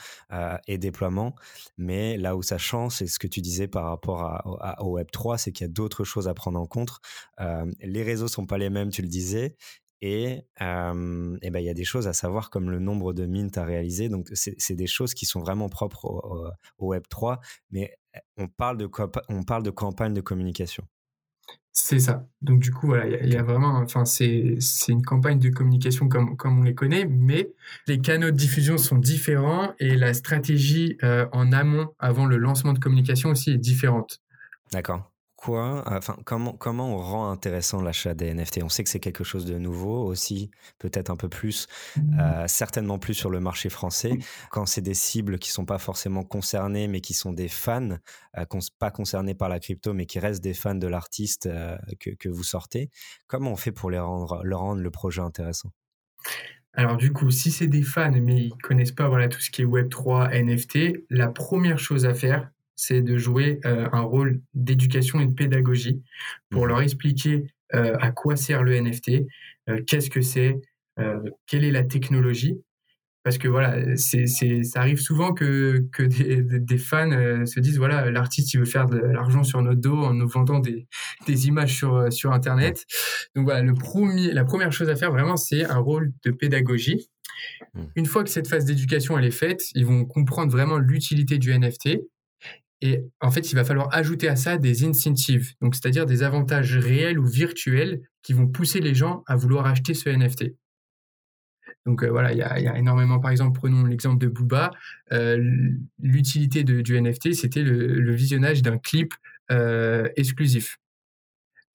et 0.67 0.79
déploiement. 0.79 1.35
Mais 1.77 2.17
là 2.17 2.35
où 2.35 2.41
ça 2.41 2.57
change, 2.57 2.95
c'est 2.95 3.05
ce 3.05 3.19
que 3.19 3.27
tu 3.27 3.41
disais 3.41 3.67
par 3.67 3.85
rapport 3.85 4.41
au 4.79 4.97
Web3, 4.97 5.37
c'est 5.37 5.51
qu'il 5.51 5.65
y 5.65 5.69
a 5.69 5.71
d'autres 5.71 6.03
choses 6.03 6.27
à 6.27 6.33
prendre 6.33 6.59
en 6.59 6.65
compte. 6.65 6.89
les 7.79 8.01
réseaux 8.01 8.27
sont 8.27 8.47
pas 8.47 8.57
les 8.57 8.71
mêmes, 8.71 8.89
tu 8.89 9.03
le 9.03 9.07
disais. 9.07 9.55
Et, 10.01 10.41
ben, 10.59 11.39
il 11.43 11.63
y 11.63 11.69
a 11.69 11.75
des 11.75 11.83
choses 11.83 12.07
à 12.07 12.13
savoir 12.13 12.49
comme 12.49 12.71
le 12.71 12.79
nombre 12.79 13.13
de 13.13 13.27
mints 13.27 13.55
à 13.55 13.63
réaliser. 13.65 14.09
Donc, 14.09 14.29
c'est 14.33 14.75
des 14.75 14.87
choses 14.87 15.13
qui 15.13 15.27
sont 15.27 15.41
vraiment 15.41 15.69
propres 15.69 16.05
au, 16.05 16.47
au 16.79 16.95
Web3. 16.95 17.37
Mais 17.69 17.93
on 18.37 18.47
parle 18.47 18.77
de, 18.77 18.89
on 19.29 19.43
parle 19.43 19.63
de 19.63 19.69
campagne 19.69 20.13
de 20.13 20.21
communication. 20.21 20.87
C'est 21.73 21.99
ça. 21.99 22.27
Donc 22.41 22.59
du 22.59 22.71
coup, 22.71 22.87
voilà, 22.87 23.07
il 23.07 23.31
y, 23.31 23.37
a 23.37 23.43
vraiment, 23.43 23.77
enfin, 23.77 24.03
c'est 24.03 24.57
une 24.89 25.03
campagne 25.03 25.39
de 25.39 25.49
communication 25.49 26.09
comme, 26.09 26.35
comme 26.35 26.59
on 26.59 26.63
les 26.63 26.75
connaît, 26.75 27.05
mais 27.05 27.53
les 27.87 27.99
canaux 27.99 28.31
de 28.31 28.35
diffusion 28.35 28.77
sont 28.77 28.97
différents 28.97 29.73
et 29.79 29.95
la 29.95 30.13
stratégie 30.13 30.97
euh, 31.03 31.27
en 31.31 31.53
amont, 31.53 31.93
avant 31.97 32.25
le 32.25 32.37
lancement 32.37 32.73
de 32.73 32.79
communication 32.79 33.29
aussi, 33.29 33.51
est 33.51 33.57
différente. 33.57 34.21
D'accord 34.73 35.10
enfin, 35.49 36.15
comment, 36.25 36.53
comment 36.53 36.95
on 36.95 36.97
rend 36.97 37.31
intéressant 37.31 37.81
l'achat 37.81 38.13
des 38.13 38.33
NFT 38.33 38.63
On 38.63 38.69
sait 38.69 38.83
que 38.83 38.89
c'est 38.89 38.99
quelque 38.99 39.23
chose 39.23 39.45
de 39.45 39.57
nouveau 39.57 40.05
aussi, 40.05 40.51
peut-être 40.79 41.09
un 41.09 41.15
peu 41.15 41.29
plus, 41.29 41.67
mmh. 41.95 42.19
euh, 42.19 42.47
certainement 42.47 42.99
plus 42.99 43.13
sur 43.13 43.29
le 43.29 43.39
marché 43.39 43.69
français. 43.69 44.17
Quand 44.51 44.65
c'est 44.65 44.81
des 44.81 44.93
cibles 44.93 45.39
qui 45.39 45.51
sont 45.51 45.65
pas 45.65 45.79
forcément 45.79 46.23
concernées, 46.23 46.87
mais 46.87 47.01
qui 47.01 47.13
sont 47.13 47.33
des 47.33 47.47
fans, 47.47 47.97
euh, 48.37 48.45
pas 48.79 48.91
concernés 48.91 49.33
par 49.33 49.49
la 49.49 49.59
crypto, 49.59 49.93
mais 49.93 50.05
qui 50.05 50.19
restent 50.19 50.43
des 50.43 50.53
fans 50.53 50.75
de 50.75 50.87
l'artiste 50.87 51.47
euh, 51.47 51.77
que, 51.99 52.11
que, 52.11 52.29
vous 52.29 52.43
sortez, 52.43 52.89
comment 53.27 53.51
on 53.51 53.57
fait 53.57 53.71
pour 53.71 53.89
les 53.89 53.99
rendre, 53.99 54.41
leur 54.43 54.59
rendre 54.59 54.81
le 54.81 54.91
projet 54.91 55.21
intéressant? 55.21 55.71
Alors 56.73 56.95
du 56.95 57.11
coup, 57.11 57.31
si 57.31 57.51
c'est 57.51 57.67
des 57.67 57.83
fans 57.83 58.11
mais 58.11 58.45
ils 58.45 58.57
connaissent 58.63 58.93
pas 58.93 59.09
voilà 59.09 59.27
tout 59.27 59.41
ce 59.41 59.51
qui 59.51 59.61
est 59.63 59.65
Web 59.65 59.89
3, 59.89 60.29
NFT, 60.29 61.03
la 61.09 61.27
première 61.27 61.79
chose 61.79 62.05
à 62.05 62.13
faire, 62.13 62.49
c'est 62.81 63.03
de 63.03 63.15
jouer 63.15 63.59
euh, 63.65 63.87
un 63.91 64.01
rôle 64.01 64.41
d'éducation 64.55 65.19
et 65.19 65.27
de 65.27 65.33
pédagogie 65.33 66.01
pour 66.49 66.65
mmh 66.65 66.67
leur 66.67 66.81
expliquer 66.81 67.45
euh, 67.75 67.95
à 67.99 68.11
quoi 68.11 68.35
sert 68.35 68.63
le 68.63 68.79
NFT, 68.79 69.27
euh, 69.69 69.81
qu'est-ce 69.85 70.09
que 70.09 70.21
c'est, 70.21 70.59
quelle 71.47 71.63
est 71.63 71.71
la 71.71 71.83
technologie. 71.83 72.61
Parce 73.23 73.37
que 73.39 73.47
voilà, 73.47 73.97
c'est, 73.97 74.27
ça 74.27 74.79
arrive 74.79 74.99
souvent 74.99 75.33
que, 75.33 75.87
que 75.91 76.03
des, 76.03 76.77
fans 76.77 77.45
se 77.45 77.59
disent 77.59 77.77
voilà, 77.77 78.11
l'artiste 78.11 78.53
il 78.53 78.59
veut 78.59 78.65
faire 78.65 78.87
de 78.87 78.97
l'argent 78.97 79.43
sur 79.43 79.61
notre 79.63 79.81
dos 79.81 79.97
en 79.97 80.13
nous 80.13 80.27
vendant 80.27 80.59
des, 80.59 80.87
des 81.25 81.47
images 81.47 81.75
sur, 81.75 82.11
sur 82.13 82.33
Internet. 82.33 82.85
Donc 83.35 83.45
voilà, 83.45 83.63
le 83.63 83.73
premier, 83.73 84.31
la 84.31 84.43
première 84.43 84.71
chose 84.71 84.89
à 84.89 84.95
faire 84.95 85.11
vraiment, 85.11 85.37
c'est 85.37 85.65
un 85.65 85.77
rôle 85.77 86.11
de 86.23 86.31
pédagogie. 86.31 87.09
Mmh. 87.73 87.81
Une 87.95 88.05
fois 88.05 88.23
que 88.23 88.29
cette 88.29 88.47
phase 88.47 88.65
d'éducation 88.65 89.17
elle 89.17 89.25
est 89.25 89.31
faite, 89.31 89.63
ils 89.73 89.85
vont 89.85 90.05
comprendre 90.05 90.51
vraiment 90.51 90.77
l'utilité 90.77 91.39
du 91.39 91.57
NFT 91.57 91.99
et 92.81 93.05
en 93.19 93.29
fait, 93.29 93.51
il 93.51 93.55
va 93.55 93.63
falloir 93.63 93.93
ajouter 93.93 94.27
à 94.27 94.35
ça 94.35 94.57
des 94.57 94.83
incentives, 94.83 95.53
donc 95.61 95.75
c'est-à-dire 95.75 96.07
des 96.07 96.23
avantages 96.23 96.75
réels 96.77 97.19
ou 97.19 97.25
virtuels 97.25 98.01
qui 98.23 98.33
vont 98.33 98.47
pousser 98.47 98.79
les 98.79 98.95
gens 98.95 99.23
à 99.27 99.35
vouloir 99.35 99.67
acheter 99.67 99.93
ce 99.93 100.09
NFT. 100.09 100.55
Donc 101.85 102.03
euh, 102.03 102.09
voilà, 102.09 102.31
il 102.31 102.37
y, 102.37 102.43
a, 102.43 102.77
énormément, 102.77 103.19
par 103.19 103.31
exemple, 103.31 103.57
prenons 103.59 103.85
l'exemple 103.85 104.19
de 104.19 104.27
Booba. 104.27 104.71
Euh, 105.11 105.37
l'utilité 105.99 106.63
du 106.63 106.99
NFT, 106.99 107.33
c'était 107.33 107.63
le, 107.63 108.11
visionnage 108.13 108.61
d'un 108.63 108.77
clip 108.77 109.13
euh, 109.51 110.09
exclusif. 110.15 110.77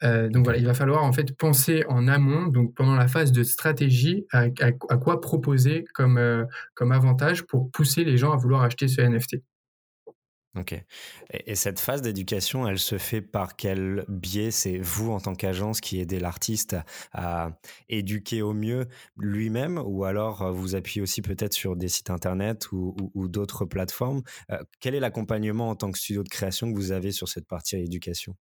donc 0.02 0.44
voilà, 0.44 0.58
il 0.58 0.66
va 0.66 0.74
falloir 0.74 1.04
en 1.04 1.12
fait 1.12 1.36
penser 1.36 1.84
en 1.88 2.08
amont, 2.08 2.48
donc 2.48 2.74
pendant 2.74 2.94
la 2.94 3.08
phase 3.08 3.30
de 3.30 3.42
stratégie, 3.44 4.26
à, 4.32 4.50
quoi 4.72 5.20
proposer 5.20 5.84
comme, 5.94 6.46
comme 6.74 6.92
avantage 6.92 7.44
pour 7.46 7.70
pousser 7.70 8.02
les 8.04 8.16
gens 8.16 8.32
à 8.32 8.36
vouloir 8.36 8.62
acheter 8.62 8.88
ce 8.88 9.00
NFT. 9.00 9.36
Ok. 10.56 10.74
Et, 11.32 11.54
cette 11.54 11.78
phase 11.78 12.00
d'éducation, 12.00 12.66
elle 12.66 12.78
se 12.78 12.96
fait 12.96 13.20
par 13.20 13.56
quel 13.56 14.04
biais? 14.08 14.50
C'est 14.50 14.78
vous, 14.78 15.10
en 15.10 15.20
tant 15.20 15.34
qu'agence, 15.34 15.80
qui 15.80 16.00
aidez 16.00 16.18
l'artiste 16.18 16.76
à, 17.12 17.50
éduquer 17.88 18.42
au 18.42 18.54
mieux 18.54 18.86
lui-même? 19.18 19.78
Ou 19.84 20.04
alors 20.04 20.42
euh, 20.42 20.50
vous 20.50 20.74
appuyez 20.74 21.02
aussi 21.02 21.20
peut-être 21.20 21.52
sur 21.52 21.76
des 21.76 21.88
sites 21.88 22.10
internet 22.10 22.72
ou, 22.72 23.28
d'autres 23.28 23.66
plateformes? 23.66 24.22
Euh, 24.50 24.58
Quel 24.80 24.94
est 24.94 25.00
l'accompagnement 25.00 25.68
en 25.68 25.74
tant 25.74 25.90
que 25.90 25.98
studio 25.98 26.22
de 26.22 26.28
création 26.28 26.72
que 26.72 26.76
vous 26.76 26.92
avez 26.92 27.12
sur 27.12 27.28
cette 27.28 27.46
partie 27.46 27.76
éducation? 27.76 28.34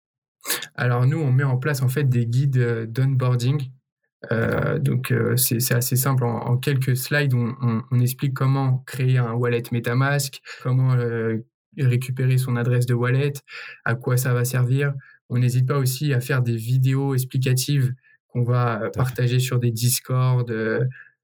Alors 0.76 1.08
nous, 1.08 1.20
on 1.20 1.32
met 1.32 1.44
en 1.44 1.58
place 1.58 1.82
en 1.82 1.88
fait 1.88 2.04
des 2.04 2.28
guides 2.28 2.58
euh, 2.58 2.86
d'onboarding. 2.86 3.72
Donc 4.80 5.14
c'est 5.36 5.74
assez 5.74 5.98
simple. 5.98 6.24
En, 6.24 6.56
quelques 6.58 6.96
slides, 6.96 7.34
on, 7.34 8.00
explique 8.00 8.34
comment 8.34 8.78
créer 8.88 9.18
un 9.18 9.34
wallet 9.34 9.64
MetaMask, 9.74 10.40
comment 10.62 10.96
récupérer 11.78 12.38
son 12.38 12.56
adresse 12.56 12.86
de 12.86 12.94
wallet, 12.94 13.34
à 13.86 13.96
quoi 13.96 14.18
ça 14.18 14.34
va 14.34 14.46
servir. 14.46 14.94
On 15.30 15.38
n'hésite 15.38 15.68
pas 15.68 15.78
aussi 15.78 16.14
à 16.14 16.20
faire 16.20 16.42
des 16.42 16.56
vidéos 16.56 17.14
explicatives 17.14 17.94
qu'on 18.28 18.44
va 18.44 18.90
partager 18.96 19.40
sur 19.40 19.60
des 19.60 19.72
Discord, 19.72 20.52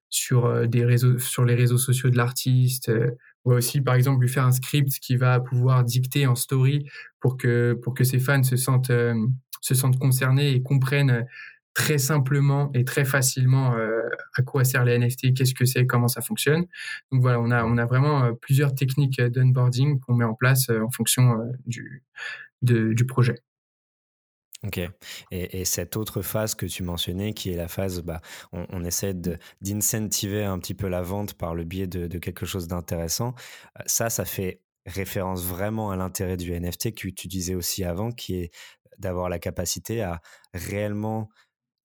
sur 0.10 0.68
des 0.68 0.86
réseaux, 0.86 1.20
sur 1.20 1.46
les 1.46 1.56
réseaux 1.56 1.78
sociaux 1.78 2.10
de 2.10 2.18
l'artiste. 2.18 2.92
On 3.46 3.52
va 3.52 3.58
aussi, 3.58 3.82
par 3.82 3.96
exemple, 3.96 4.22
lui 4.22 4.30
faire 4.30 4.46
un 4.46 4.52
script 4.52 4.92
qui 5.00 5.16
va 5.16 5.40
pouvoir 5.40 5.84
dicter 5.84 6.28
en 6.28 6.36
story 6.36 6.86
pour 7.20 7.38
que, 7.38 7.78
pour 7.82 7.94
que 7.94 8.04
ses 8.04 8.20
fans 8.20 8.44
se 8.44 8.56
sentent, 8.56 8.92
se 9.62 9.76
sentent 9.76 10.00
concernés 10.00 10.52
et 10.52 10.62
comprennent 10.62 11.26
très 11.80 11.98
simplement 11.98 12.70
et 12.74 12.84
très 12.84 13.06
facilement 13.06 13.74
euh, 13.74 14.02
à 14.36 14.42
quoi 14.42 14.66
servent 14.66 14.88
les 14.88 15.00
NFT, 15.00 15.34
qu'est-ce 15.34 15.54
que 15.54 15.64
c'est, 15.64 15.86
comment 15.88 16.10
ça 16.10 16.20
fonctionne. 16.20 16.66
Donc 17.10 17.22
voilà, 17.22 17.40
on 17.40 17.52
a, 17.52 17.64
on 17.64 17.78
a 17.78 17.86
vraiment 17.86 18.26
euh, 18.26 18.34
plusieurs 18.34 18.76
techniques 18.76 19.22
d'onboarding 19.22 19.98
qu'on 20.02 20.14
met 20.14 20.26
en 20.26 20.34
place 20.34 20.70
euh, 20.70 20.82
en 20.84 20.92
fonction 20.92 21.38
du, 21.66 22.04
du 22.62 23.06
projet. 23.06 23.36
Ok. 24.68 24.82
Et, 25.32 25.64
cette 25.64 25.96
autre 25.96 26.22
phase 26.22 26.54
que 26.54 26.66
tu 26.66 26.84
mentionnais, 26.84 27.34
qui 27.34 27.50
est 27.50 27.56
la 27.56 27.70
phase, 27.70 28.02
bah, 28.02 28.20
on, 28.52 28.84
essaie 28.84 29.14
d'incentiver 29.62 30.44
un 30.44 30.60
petit 30.60 30.74
peu 30.74 30.90
la 30.90 31.02
vente 31.02 31.36
par 31.36 31.56
le 31.56 31.64
biais 31.64 31.88
de 31.88 32.18
quelque 32.18 32.46
chose 32.46 32.68
d'intéressant. 32.68 33.36
Ça, 33.86 34.10
ça 34.10 34.26
fait 34.26 34.60
référence 34.86 35.46
vraiment 35.46 35.92
à 35.92 35.96
l'intérêt 35.96 36.36
du 36.36 36.52
NFT 36.52 36.94
que 36.94 37.08
tu 37.08 37.30
disais 37.30 37.56
aussi 37.56 37.86
avant, 37.86 38.12
qui 38.12 38.36
est 38.36 38.52
d'avoir 38.98 39.30
la 39.30 39.40
capacité 39.40 40.02
à 40.02 40.20
réellement 40.54 41.30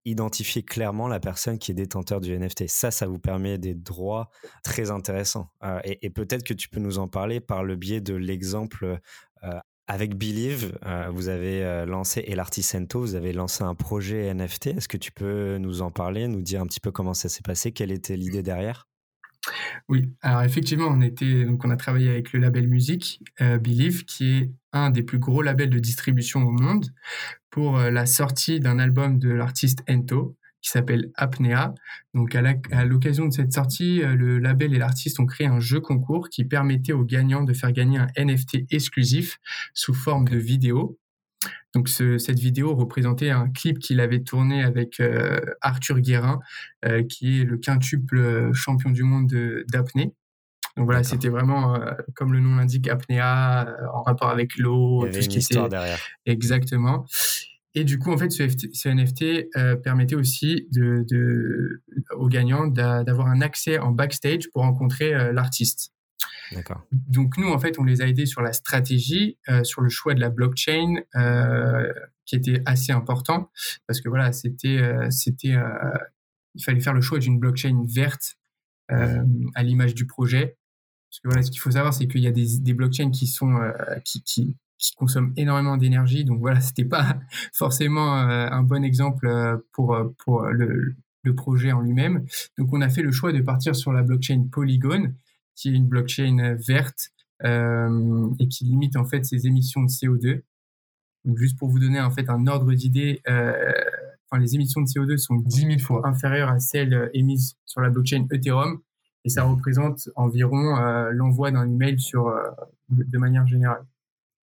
identifier 0.05 0.63
clairement 0.63 1.09
la 1.09 1.21
personne 1.21 1.59
qui 1.59 1.71
est 1.71 1.75
détenteur 1.75 2.21
du 2.21 2.37
NFT. 2.39 2.69
Ça, 2.69 2.91
ça 2.91 3.07
vous 3.07 3.19
permet 3.19 3.59
des 3.59 3.75
droits 3.75 4.31
très 4.63 4.91
intéressants. 4.91 5.49
Euh, 5.63 5.81
et, 5.85 6.11
peut-être 6.11 6.45
que 6.45 6.55
tu 6.55 6.69
peux 6.69 6.81
nous 6.81 6.99
en 6.99 7.09
parler 7.09 7.41
par 7.41 7.65
le 7.65 7.77
biais 7.77 8.01
de 8.01 8.15
l'exemple 8.15 8.99
euh, 9.43 9.61
avec 9.87 10.17
Believe. 10.17 10.79
Euh, 10.85 11.09
vous 11.13 11.29
avez 11.29 11.85
lancé, 11.87 12.21
et 12.27 12.35
l'Artisento, 12.35 13.01
vous 13.01 13.15
avez 13.15 13.33
lancé 13.33 13.65
un 13.65 13.75
projet 13.75 14.33
NFT. 14.33 14.69
Est-ce 14.69 14.89
que 14.89 14.97
tu 14.97 15.13
peux 15.13 15.59
nous 15.59 15.83
en 15.83 15.91
parler, 15.91 16.29
nous 16.29 16.43
dire 16.43 16.61
un 16.61 16.67
petit 16.67 16.81
peu 16.81 16.91
comment 16.91 17.15
ça 17.15 17.29
s'est 17.29 17.43
passé, 17.43 17.73
quelle 17.73 17.93
était 17.93 18.17
l'idée 18.17 18.43
derrière? 18.43 18.87
Oui, 19.89 20.11
alors 20.23 20.43
effectivement, 20.43 20.89
on 20.89 21.01
était 21.01 21.47
on 21.49 21.71
a 21.71 21.77
travaillé 21.77 22.11
avec 22.11 22.33
le 22.33 22.41
label 22.41 22.69
musique 22.69 23.21
Believe, 23.39 24.05
qui 24.05 24.33
est 24.33 24.51
un 24.75 24.91
des 24.91 25.03
plus 25.03 25.19
gros 25.19 25.41
labels 25.41 25.71
de 25.71 25.79
distribution 25.79 26.43
au 26.43 26.51
monde 26.51 26.87
pour 27.51 27.79
euh, 27.79 27.91
la 27.91 28.05
sortie 28.05 28.59
d'un 28.59 28.79
album 28.81 29.19
de 29.21 29.31
l'artiste 29.31 29.85
Ento 29.89 30.37
qui 30.61 30.71
s'appelle 30.71 31.11
Apnea. 31.15 31.75
Donc 32.15 32.35
à 32.35 32.85
l'occasion 32.85 33.27
de 33.27 33.33
cette 33.33 33.53
sortie, 33.53 34.03
euh, 34.03 34.17
le 34.17 34.39
label 34.39 34.75
et 34.75 34.79
l'artiste 34.79 35.21
ont 35.21 35.27
créé 35.27 35.47
un 35.47 35.61
jeu 35.61 35.79
concours 35.79 36.31
qui 36.31 36.45
permettait 36.45 36.93
aux 36.93 37.05
gagnants 37.05 37.45
de 37.45 37.53
faire 37.53 37.71
gagner 37.71 37.99
un 37.99 38.09
NFT 38.19 38.65
exclusif 38.71 39.39
sous 39.73 39.95
forme 39.95 40.27
de 40.29 40.37
vidéo. 40.37 40.99
Donc 41.75 41.89
cette 41.89 42.39
vidéo 42.39 42.75
représentait 42.75 43.31
un 43.31 43.49
clip 43.51 43.79
qu'il 43.79 44.01
avait 44.01 44.23
tourné 44.23 44.63
avec 44.63 45.01
euh, 45.01 45.41
Arthur 45.61 46.01
Guérin, 46.01 46.41
qui 47.09 47.41
est 47.41 47.45
le 47.45 47.57
quintuple 47.57 48.53
champion 48.53 48.91
du 48.91 49.03
monde 49.03 49.33
d'apnée. 49.69 50.13
Donc 50.77 50.87
voilà, 50.87 51.05
c'était 51.05 51.29
vraiment, 51.29 51.79
comme 52.15 52.33
le 52.33 52.41
nom 52.41 52.57
l'indique, 52.57 52.89
apnéa, 52.89 53.77
en 53.93 54.03
rapport 54.03 54.29
avec 54.29 54.57
l'eau, 54.57 55.07
tout 55.07 55.23
ce 55.23 55.29
qui 55.29 55.39
était 55.39 55.69
derrière. 55.69 55.99
Exactement. 56.27 57.07
Et 57.77 57.85
du 57.85 57.99
coup, 57.99 58.13
en 58.13 58.19
fait, 58.19 58.31
ce, 58.31 58.89
NFT 58.89 59.49
euh, 59.57 59.75
permettait 59.75 60.15
aussi 60.15 60.69
de, 60.71 61.05
de 61.09 61.83
aux 62.17 62.29
gagnants 62.29 62.69
d'avoir 62.69 63.27
un 63.27 63.41
accès 63.41 63.79
en 63.79 63.91
backstage 63.91 64.49
pour 64.53 64.63
rencontrer 64.63 65.13
euh, 65.13 65.33
l'artiste. 65.33 65.93
Donc 66.93 67.37
nous, 67.37 67.49
en 67.49 67.59
fait, 67.59 67.79
on 67.79 67.85
les 67.85 68.03
a 68.03 68.09
aidés 68.09 68.27
sur 68.27 68.43
la 68.43 68.53
stratégie, 68.53 69.39
euh, 69.49 69.65
sur 69.65 69.81
le 69.81 69.89
choix 69.89 70.15
de 70.15 70.21
la 70.21 70.31
blockchain, 70.31 70.95
qui 72.27 72.37
était 72.37 72.63
assez 72.65 72.93
important 72.93 73.51
parce 73.87 74.01
que 74.01 74.09
voilà, 74.09 74.33
c'était, 74.33 74.81
c'était, 75.11 75.57
il 76.55 76.65
fallait 76.65 76.81
faire 76.81 76.95
le 76.95 77.03
choix 77.03 77.19
d'une 77.19 77.39
blockchain 77.39 77.85
verte 77.87 78.37
à 78.89 79.63
l'image 79.63 79.95
du 79.95 80.07
projet. 80.07 80.57
Parce 81.11 81.21
que 81.21 81.29
voilà, 81.29 81.43
ce 81.43 81.51
qu'il 81.51 81.61
faut 81.61 81.71
savoir, 81.71 81.93
c'est 81.93 82.09
qu'il 82.09 82.23
y 82.23 82.27
a 82.27 82.33
des, 82.33 82.75
blockchains 82.75 83.11
qui 83.11 83.27
sont 83.27 83.55
qui, 84.05 84.23
qui, 84.23 84.57
qui 84.85 84.95
consomme 84.97 85.33
énormément 85.37 85.77
d'énergie. 85.77 86.25
Donc 86.25 86.41
voilà, 86.41 86.61
c'était 86.61 86.85
pas 86.85 87.19
forcément 87.53 88.19
euh, 88.19 88.49
un 88.51 88.63
bon 88.63 88.85
exemple 88.85 89.27
euh, 89.27 89.57
pour, 89.73 89.95
euh, 89.95 90.15
pour 90.25 90.47
le, 90.47 90.95
le 91.23 91.35
projet 91.35 91.73
en 91.73 91.81
lui-même. 91.81 92.27
Donc 92.59 92.73
on 92.73 92.81
a 92.81 92.89
fait 92.89 93.03
le 93.03 93.13
choix 93.13 93.33
de 93.33 93.41
partir 93.41 93.75
sur 93.75 93.93
la 93.93 94.03
blockchain 94.03 94.47
Polygon, 94.51 95.15
qui 95.55 95.69
est 95.69 95.73
une 95.73 95.87
blockchain 95.87 96.57
verte 96.67 97.11
euh, 97.45 98.29
et 98.39 98.49
qui 98.49 98.65
limite 98.65 98.97
en 98.97 99.05
fait 99.05 99.25
ses 99.25 99.47
émissions 99.47 99.83
de 99.83 99.89
CO2. 99.89 100.43
Donc 101.25 101.39
juste 101.39 101.59
pour 101.59 101.69
vous 101.69 101.79
donner 101.79 102.01
en 102.01 102.11
fait 102.11 102.29
un 102.29 102.47
ordre 102.47 102.73
d'idée, 102.75 103.23
euh, 103.29 103.73
enfin, 104.31 104.41
les 104.41 104.55
émissions 104.55 104.81
de 104.81 104.87
CO2 104.87 105.17
sont 105.17 105.37
10 105.37 105.61
000 105.67 105.79
fois 105.79 106.07
inférieures 106.07 106.51
à 106.51 106.61
celles 106.61 107.11
émises 107.15 107.57
sur 107.65 107.81
la 107.81 107.91
blockchain 107.91 108.27
Ethereum 108.31 108.81
et 109.25 109.31
ça 109.31 109.45
représente 109.45 110.11
environ 110.17 110.77
l'envoi 111.13 111.51
d'un 111.51 111.67
email 111.67 111.99
sur 111.99 112.31
de 112.91 113.19
manière 113.19 113.47
générale. 113.47 113.87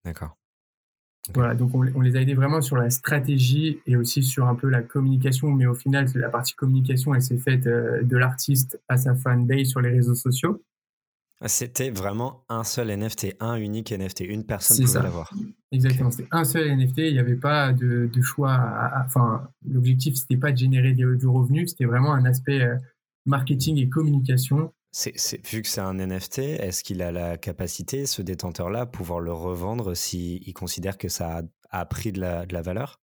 D'accord. 0.06 0.40
Voilà, 1.34 1.54
donc 1.54 1.74
on, 1.74 2.00
les 2.00 2.16
a 2.16 2.20
aidés 2.22 2.34
vraiment 2.34 2.60
sur 2.60 2.76
la 2.76 2.90
stratégie 2.90 3.78
et 3.86 3.96
aussi 3.96 4.22
sur 4.22 4.48
un 4.48 4.54
peu 4.54 4.68
la 4.68 4.82
communication, 4.82 5.50
mais 5.50 5.66
au 5.66 5.74
final, 5.74 6.06
la 6.14 6.28
partie 6.28 6.54
communication, 6.54 7.14
elle 7.14 7.22
s'est 7.22 7.36
faite 7.36 7.66
euh, 7.66 8.02
de 8.02 8.16
l'artiste 8.16 8.80
à 8.88 8.96
sa 8.96 9.14
fanbase 9.14 9.66
sur 9.66 9.80
les 9.80 9.90
réseaux 9.90 10.14
sociaux. 10.14 10.62
C'était 11.46 11.90
vraiment 11.90 12.44
un 12.50 12.64
seul 12.64 12.88
NFT, 12.94 13.36
un 13.40 13.56
unique 13.56 13.92
NFT, 13.92 14.20
une 14.20 14.44
personne 14.44 14.84
pouvait 14.84 15.02
l'avoir. 15.02 15.32
Exactement, 15.72 16.10
c'était 16.10 16.28
un 16.32 16.44
seul 16.44 16.76
NFT, 16.76 16.98
il 16.98 17.12
n'y 17.14 17.18
avait 17.18 17.36
pas 17.36 17.72
de, 17.72 18.10
choix. 18.22 18.60
enfin, 19.06 19.48
l'objectif, 19.66 20.16
c'était 20.16 20.36
pas 20.36 20.52
de 20.52 20.58
générer 20.58 20.92
du 20.92 21.26
revenu, 21.26 21.66
c'était 21.66 21.86
vraiment 21.86 22.12
un 22.12 22.26
aspect 22.26 22.60
euh, 22.60 22.76
marketing 23.24 23.78
et 23.78 23.88
communication 23.88 24.72
c'est, 24.92 25.46
vu 25.46 25.62
que 25.62 25.68
c'est 25.68 25.80
un 25.80 25.94
NFT, 25.94 26.38
est-ce 26.38 26.82
qu'il 26.82 27.00
a 27.02 27.12
la 27.12 27.36
capacité, 27.36 28.06
ce 28.06 28.22
détenteur-là, 28.22 28.86
pouvoir 28.86 29.20
le 29.20 29.32
revendre 29.32 29.94
s'il 29.96 30.52
considère 30.52 30.98
que 30.98 31.08
ça 31.08 31.42
a, 31.70 31.86
pris 31.86 32.10
de 32.10 32.20
la, 32.20 32.44
de 32.44 32.52
la, 32.52 32.62
valeur? 32.62 33.00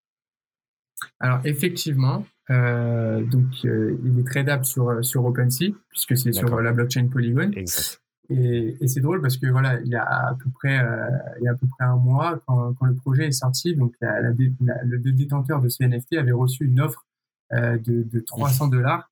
Alors 1.20 1.40
effectivement, 1.46 2.26
euh, 2.50 3.24
donc 3.24 3.46
euh, 3.64 3.98
il 4.04 4.20
est 4.20 4.24
tradable 4.24 4.66
sur 4.66 5.06
sur 5.06 5.24
OpenSea 5.26 5.76
puisque 5.90 6.18
c'est 6.18 6.34
sur 6.34 6.60
la 6.60 6.74
blockchain 6.74 7.08
Polygon. 7.08 7.52
Exact. 7.56 8.02
Et, 8.30 8.88
c'est 8.88 9.00
drôle 9.00 9.22
parce 9.22 9.38
que 9.38 9.48
voilà, 9.48 9.80
il 9.82 9.88
y 9.88 9.96
a 9.96 10.04
à 10.04 10.36
peu 10.36 10.50
près 10.50 10.80
euh, 10.80 11.10
il 11.40 11.46
y 11.46 11.48
a 11.48 11.52
à 11.52 11.56
peu 11.56 11.68
près 11.68 11.86
un 11.86 11.96
mois 11.96 12.40
quand, 12.46 12.76
le 12.82 12.96
projet 12.96 13.28
est 13.28 13.32
sorti, 13.32 13.76
donc 13.76 13.94
le 14.02 15.12
détenteur 15.12 15.62
de 15.62 15.70
ce 15.70 15.84
NFT 15.84 16.14
avait 16.18 16.32
reçu 16.32 16.66
une 16.66 16.82
offre 16.82 17.06
de, 17.52 18.04
de 18.04 18.20
300 18.20 18.68
dollars 18.68 19.10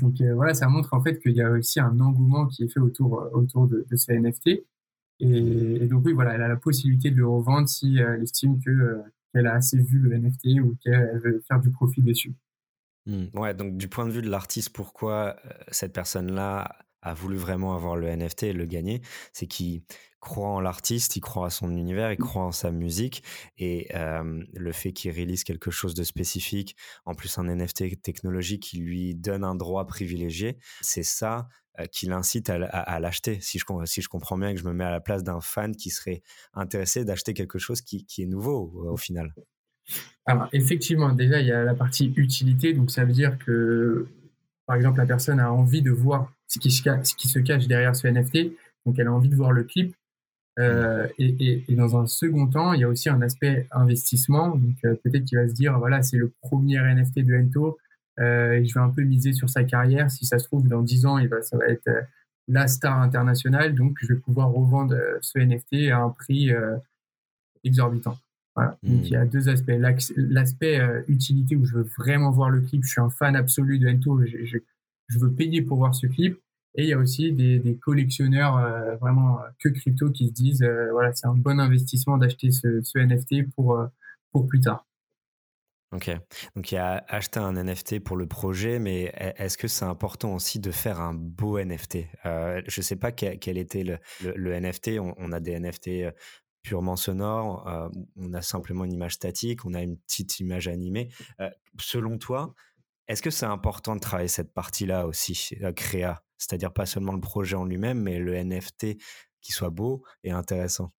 donc 0.00 0.20
euh, 0.20 0.34
voilà, 0.34 0.54
ça 0.54 0.68
montre 0.68 0.94
en 0.94 1.02
fait 1.02 1.18
qu'il 1.18 1.32
y 1.32 1.42
a 1.42 1.50
aussi 1.50 1.80
un 1.80 1.98
engouement 2.00 2.46
qui 2.46 2.64
est 2.64 2.68
fait 2.68 2.80
autour, 2.80 3.20
euh, 3.20 3.30
autour 3.32 3.66
de, 3.66 3.86
de 3.88 3.96
ce 3.96 4.12
NFT. 4.12 4.64
Et, 5.22 5.86
donc 5.86 6.04
oui, 6.06 6.12
voilà, 6.12 6.34
elle 6.34 6.42
a 6.42 6.48
la 6.48 6.56
possibilité 6.56 7.10
de 7.10 7.16
le 7.16 7.26
revendre 7.26 7.68
si 7.68 7.98
elle 7.98 8.22
estime 8.22 8.58
que 8.62 9.00
qu'elle 9.32 9.46
a 9.46 9.54
assez 9.54 9.78
vu 9.78 9.98
le 9.98 10.16
NFT 10.18 10.60
ou 10.60 10.76
qu'elle 10.82 11.20
veut 11.22 11.42
faire 11.46 11.60
du 11.60 11.70
profit 11.70 12.02
dessus. 12.02 12.32
Mmh. 13.06 13.26
ouais, 13.34 13.54
donc 13.54 13.76
du 13.76 13.88
point 13.88 14.06
de 14.06 14.10
vue 14.10 14.22
de 14.22 14.30
l'artiste, 14.30 14.70
pourquoi 14.70 15.36
cette 15.70 15.92
personne-là 15.92 16.76
a 17.02 17.14
voulu 17.14 17.36
vraiment 17.36 17.74
avoir 17.74 17.96
le 17.96 18.08
NFT 18.14 18.44
et 18.44 18.52
le 18.52 18.66
gagner, 18.66 19.00
c'est 19.32 19.46
qu'il 19.46 19.82
croit 20.20 20.48
en 20.48 20.60
l'artiste, 20.60 21.16
il 21.16 21.20
croit 21.20 21.46
à 21.46 21.50
son 21.50 21.74
univers, 21.74 22.12
il 22.12 22.18
croit 22.18 22.44
en 22.44 22.52
sa 22.52 22.70
musique 22.70 23.22
et 23.56 23.88
le 23.92 24.72
fait 24.72 24.92
qu'il 24.92 25.10
réalise 25.10 25.44
quelque 25.44 25.70
chose 25.70 25.94
de 25.94 26.04
spécifique, 26.04 26.76
en 27.06 27.14
plus 27.14 27.38
un 27.38 27.44
NFT 27.44 28.02
technologique 28.02 28.62
qui 28.62 28.78
lui 28.78 29.14
donne 29.14 29.44
un 29.44 29.54
droit 29.54 29.86
privilégié, 29.86 30.58
c'est 30.82 31.02
ça 31.02 31.48
qui 31.92 32.06
l'incite 32.06 32.50
à, 32.50 33.00
l'acheter. 33.00 33.38
Si 33.40 33.58
je, 33.58 33.64
si 33.86 34.02
je 34.02 34.08
comprends 34.08 34.36
bien 34.36 34.52
que 34.52 34.60
je 34.60 34.66
me 34.66 34.72
mets 34.72 34.84
à 34.84 34.90
la 34.90 35.00
place 35.00 35.22
d'un 35.22 35.40
fan 35.40 35.74
qui 35.74 35.90
serait 35.90 36.22
intéressé 36.52 37.04
d'acheter 37.04 37.32
quelque 37.32 37.58
chose 37.58 37.80
qui, 37.80 38.04
est 38.18 38.26
nouveau 38.26 38.72
au, 38.90 38.96
final. 38.96 39.32
Alors 40.26 40.48
effectivement, 40.52 41.12
déjà 41.12 41.40
il 41.40 41.46
y 41.46 41.52
a 41.52 41.64
la 41.64 41.74
partie 41.74 42.12
utilité, 42.16 42.74
donc 42.74 42.90
ça 42.90 43.04
veut 43.04 43.12
dire 43.12 43.38
que 43.38 44.06
par 44.66 44.76
exemple 44.76 44.98
la 44.98 45.06
personne 45.06 45.40
a 45.40 45.50
envie 45.52 45.82
de 45.82 45.90
voir 45.90 46.32
ce 46.50 46.58
qui, 46.58 46.70
ce 46.70 47.14
qui 47.14 47.28
se 47.28 47.38
cache 47.38 47.66
derrière 47.66 47.96
ce 47.96 48.06
NFT, 48.06 48.52
donc 48.84 48.98
elle 48.98 49.06
a 49.06 49.12
envie 49.12 49.28
de 49.28 49.36
voir 49.36 49.52
le 49.52 49.64
clip, 49.64 49.94
euh, 50.58 51.06
et, 51.18 51.64
dans 51.70 51.96
un 51.96 52.06
second 52.06 52.46
temps, 52.46 52.72
il 52.72 52.80
y 52.80 52.84
a 52.84 52.88
aussi 52.88 53.08
un 53.08 53.22
aspect 53.22 53.66
investissement. 53.70 54.56
Donc 54.56 54.76
euh, 54.84 54.94
peut-être 55.02 55.24
qu'il 55.24 55.38
va 55.38 55.48
se 55.48 55.54
dire, 55.54 55.78
voilà, 55.78 56.02
c'est 56.02 56.16
le 56.16 56.32
premier 56.42 56.78
NFT 56.78 57.20
de 57.20 57.34
Ento, 57.34 57.78
euh, 58.18 58.62
je 58.64 58.74
vais 58.74 58.80
un 58.80 58.90
peu 58.90 59.02
miser 59.02 59.32
sur 59.32 59.48
sa 59.48 59.64
carrière. 59.64 60.10
Si 60.10 60.26
ça 60.26 60.38
se 60.38 60.44
trouve, 60.44 60.66
dans 60.68 60.82
10 60.82 61.06
ans, 61.06 61.18
il 61.18 61.28
va, 61.28 61.40
ça 61.42 61.56
va 61.56 61.66
être 61.66 61.88
la 62.48 62.66
star 62.66 62.98
internationale, 63.00 63.74
donc 63.74 63.96
je 64.00 64.08
vais 64.08 64.18
pouvoir 64.18 64.50
revendre 64.50 64.96
ce 65.20 65.38
NFT 65.38 65.90
à 65.92 65.98
un 65.98 66.10
prix 66.10 66.50
exorbitant. 67.62 68.18
Voilà. 68.56 68.76
Donc 68.82 69.06
il 69.06 69.12
y 69.12 69.16
a 69.16 69.24
deux 69.24 69.48
aspects. 69.48 69.70
L'aspect 70.16 70.80
utilité 71.06 71.54
où 71.54 71.64
je 71.64 71.74
veux 71.74 71.88
vraiment 71.96 72.32
voir 72.32 72.50
le 72.50 72.60
clip, 72.60 72.82
je 72.84 72.90
suis 72.90 73.00
un 73.00 73.10
fan 73.10 73.36
absolu 73.36 73.78
de 73.78 73.88
Ento, 73.88 74.20
je, 74.26 74.44
je, 74.44 74.58
veux 75.18 75.32
payer 75.32 75.62
pour 75.62 75.78
voir 75.78 75.94
ce 75.94 76.06
clip. 76.06 76.38
Et 76.76 76.84
il 76.84 76.88
y 76.88 76.92
a 76.92 76.98
aussi 76.98 77.32
des, 77.32 77.78
collectionneurs 77.82 78.98
vraiment 79.00 79.40
que 79.58 79.68
crypto 79.68 80.10
qui 80.10 80.28
se 80.28 80.32
disent 80.32 80.64
voilà 80.92 81.12
c'est 81.12 81.26
un 81.26 81.34
bon 81.34 81.58
investissement 81.58 82.16
d'acheter 82.16 82.52
ce, 82.52 82.96
NFT 82.96 83.50
pour 83.56 83.76
pour 84.30 84.46
plus 84.46 84.60
tard. 84.60 84.86
Ok, 85.92 86.08
donc 86.54 86.70
il 86.70 86.76
y 86.76 86.78
a 86.78 87.04
acheté 87.08 87.40
un 87.40 87.54
NFT 87.54 87.98
pour 87.98 88.16
le 88.16 88.28
projet, 88.28 88.78
mais 88.78 89.12
e, 89.20 89.32
est-ce 89.42 89.58
que 89.58 89.66
c'est 89.66 89.84
important 89.84 90.36
aussi 90.36 90.60
de 90.60 90.70
faire 90.70 91.00
un 91.00 91.14
beau 91.14 91.58
NFT 91.58 92.06
euh, 92.26 92.62
Je 92.68 92.80
ne 92.80 92.84
sais 92.84 92.94
pas 92.94 93.10
quel, 93.10 93.58
était 93.58 93.82
le, 93.82 94.60
NFT, 94.60 95.00
on, 95.00 95.32
a 95.32 95.40
des 95.40 95.58
NFT 95.58 95.88
euh, 95.88 96.12
purement 96.62 96.94
sonores, 96.94 97.66
euh, 97.66 97.88
on 98.14 98.32
a 98.34 98.40
simplement 98.40 98.84
une 98.84 98.92
image 98.92 99.14
statique, 99.14 99.64
on 99.64 99.74
a 99.74 99.82
une 99.82 99.96
petite 99.96 100.38
image 100.38 100.68
animée. 100.68 101.08
selon 101.80 102.18
toi, 102.18 102.54
est-ce 103.10 103.22
que 103.22 103.30
c'est 103.30 103.46
important 103.46 103.96
de 103.96 104.00
travailler 104.00 104.28
cette 104.28 104.54
partie-là 104.54 105.06
aussi, 105.06 105.56
créa? 105.74 106.22
C'est-à-dire 106.38 106.72
pas 106.72 106.86
seulement 106.86 107.12
le 107.12 107.20
projet 107.20 107.56
en 107.56 107.64
lui-même, 107.64 108.00
mais 108.00 108.18
le 108.18 108.34
NFT 108.34 108.96
qui 109.40 109.52
soit 109.52 109.70
beau 109.70 110.04
et 110.22 110.30
intéressant? 110.30 110.92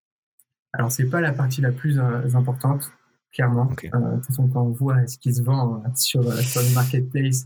Alors 0.74 0.92
c'est 0.92 1.10
pas 1.10 1.22
la 1.22 1.32
partie 1.32 1.62
la 1.62 1.72
plus 1.72 2.00
importante 2.00 2.92
clairement. 3.32 3.72
Euh, 3.72 3.88
de 3.88 4.16
toute 4.18 4.26
façon, 4.26 4.48
quand 4.50 4.64
on 4.64 4.72
voit 4.72 5.08
ce 5.08 5.18
qui 5.18 5.34
se 5.34 5.42
vend 5.42 5.82
euh, 5.86 5.90
sur, 5.96 6.22
euh, 6.22 6.36
sur 6.42 6.62
le 6.62 6.74
marketplace, 6.74 7.46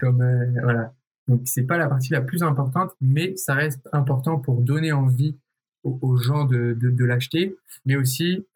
comme 0.00 0.24
voilà. 0.62 0.92
Donc 1.28 1.42
c'est 1.44 1.64
pas 1.64 1.76
la 1.76 1.88
partie 1.88 2.12
la 2.12 2.20
plus 2.20 2.42
importante, 2.42 2.92
mais 3.00 3.36
ça 3.36 3.54
reste 3.54 3.88
important 3.92 4.38
pour 4.38 4.60
donner 4.60 4.92
envie 4.92 5.36
aux, 5.82 6.16
gens 6.16 6.44
de, 6.44 6.76
de, 6.80 6.90
de 6.90 7.04
l'acheter, 7.04 7.56
mais 7.84 7.96
aussi 7.96 8.46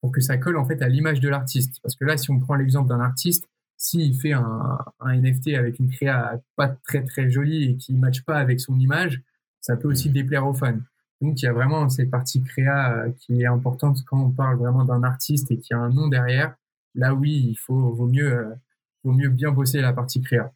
pour 0.00 0.10
que 0.10 0.20
ça 0.20 0.36
colle 0.36 0.56
en 0.56 0.64
fait 0.64 0.82
à 0.82 0.88
l'image 0.88 1.20
de 1.20 1.28
l'artiste. 1.28 1.80
Parce 1.82 1.94
que 1.94 2.04
là, 2.04 2.16
si 2.16 2.30
on 2.30 2.40
prend 2.40 2.54
l'exemple 2.54 2.88
d'un 2.88 3.00
artiste, 3.00 3.48
s'il 3.76 4.18
fait 4.18 4.32
un, 4.32 4.78
un, 5.00 5.20
NFT 5.20 5.48
avec 5.48 5.78
une 5.78 5.90
créa 5.90 6.40
pas 6.56 6.68
très 6.68 7.04
très 7.04 7.30
jolie 7.30 7.64
et 7.64 7.76
qui 7.76 7.92
ne 7.92 8.00
matche 8.00 8.24
pas 8.24 8.38
avec 8.38 8.60
son 8.60 8.78
image, 8.78 9.22
ça 9.60 9.76
peut 9.76 9.88
aussi 9.88 10.10
mmh. 10.10 10.14
déplaire 10.14 10.46
aux 10.46 10.54
fans. 10.54 10.78
Donc, 11.20 11.40
il 11.40 11.46
y 11.46 11.48
a 11.48 11.52
vraiment 11.52 11.88
cette 11.88 12.10
partie 12.10 12.42
créa 12.42 12.92
euh, 12.92 13.10
qui 13.20 13.40
est 13.42 13.46
importante 13.46 13.98
quand 14.06 14.20
on 14.20 14.30
parle 14.30 14.58
vraiment 14.58 14.84
d'un 14.84 15.02
artiste 15.02 15.50
et 15.50 15.58
qui 15.58 15.72
a 15.72 15.78
un 15.78 15.88
nom 15.88 16.08
derrière. 16.08 16.54
Là, 16.94 17.14
oui, 17.14 17.46
il 17.50 17.56
faut, 17.56 17.92
vaut 17.92 18.06
mieux, 18.06 18.32
euh, 18.32 18.54
vaut 19.02 19.12
mieux 19.12 19.30
bien 19.30 19.50
bosser 19.50 19.80
la 19.80 19.92
partie 19.92 20.20
créa. 20.20 20.52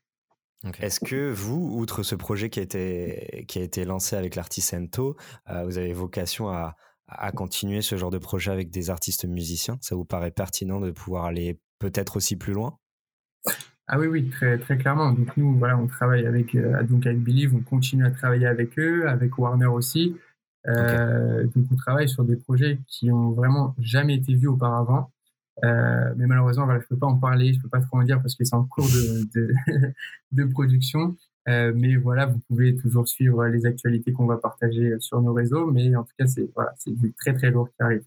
Est-ce 0.79 1.01
que 1.01 1.31
vous, 1.31 1.71
outre 1.79 2.03
ce 2.03 2.15
projet 2.15 2.51
qui 2.51 2.61
a 2.61 2.63
été, 2.63 3.47
qui 3.49 3.59
a 3.59 3.63
été 3.63 3.87
lancé 3.87 4.17
avec 4.17 4.35
l'artiste 4.35 4.75
Ento, 4.75 5.17
euh, 5.49 5.65
vous 5.65 5.79
avez 5.79 5.95
vocation 5.95 6.51
à, 6.51 6.77
à 7.09 7.33
continuer 7.33 7.81
ce 7.81 7.97
genre 7.97 8.11
de 8.11 8.19
projet 8.19 8.51
avec 8.51 8.71
des 8.71 8.91
artistes 8.91 9.25
musiciens? 9.25 9.79
Ça 9.81 9.95
vous 9.97 10.05
paraît 10.05 10.31
pertinent 10.31 10.81
de 10.81 10.91
pouvoir 10.91 11.25
aller 11.25 11.59
peut-être 11.79 12.17
aussi 12.17 12.37
plus 12.37 12.53
loin? 12.53 12.79
Ah 13.87 13.99
oui, 13.99 14.07
oui, 14.07 14.29
très, 14.31 14.59
très 14.59 14.79
clairement. 14.79 15.13
Donc 15.13 15.37
nous, 15.37 15.59
voilà, 15.59 15.77
on 15.77 15.87
travaille 15.87 16.27
avec, 16.27 16.57
donc 16.89 17.07
avec 17.07 17.21
Believe, 17.21 17.55
on 17.55 17.61
continue 17.61 18.07
à 18.07 18.11
travailler 18.11 18.47
avec 18.47 18.79
eux, 18.79 19.09
avec 19.09 19.37
Warner 19.37 19.67
aussi. 19.67 20.17
Euh, 20.69 21.45
donc 21.55 21.67
on 21.73 21.77
travaille 21.77 22.09
sur 22.09 22.25
des 22.25 22.37
projets 22.37 22.79
qui 22.87 23.11
ont 23.11 23.31
vraiment 23.31 23.75
jamais 23.79 24.17
été 24.17 24.35
vus 24.35 24.49
auparavant. 24.49 25.11
Euh, 25.65 26.15
mais 26.17 26.27
malheureusement, 26.27 26.65
voilà, 26.65 26.81
je 26.81 26.87
peux 26.87 26.97
pas 26.97 27.07
en 27.07 27.19
parler, 27.19 27.53
je 27.55 27.61
peux 27.61 27.69
pas 27.69 27.81
trop 27.81 27.99
en 27.99 28.03
dire 28.03 28.21
parce 28.23 28.35
que 28.35 28.45
c'est 28.45 28.55
en 28.55 28.65
cours 28.65 28.87
de, 28.87 29.25
de, 29.35 29.53
de 30.33 30.45
production. 30.45 31.17
Euh, 31.49 31.73
mais 31.75 31.97
voilà, 31.97 32.27
vous 32.27 32.39
pouvez 32.49 32.77
toujours 32.77 33.09
suivre 33.09 33.47
les 33.47 33.67
actualités 33.67 34.13
qu'on 34.13 34.27
va 34.27 34.37
partager 34.37 34.95
sur 35.01 35.21
nos 35.23 35.33
réseaux. 35.33 35.71
Mais 35.71 35.95
en 35.97 36.05
tout 36.05 36.13
cas, 36.19 36.27
c'est 36.27 36.49
voilà, 36.55 36.75
c'est 36.79 36.95
du 36.95 37.13
très 37.15 37.35
très 37.35 37.51
lourd 37.51 37.69
qui 37.71 37.83
arrive. 37.83 38.05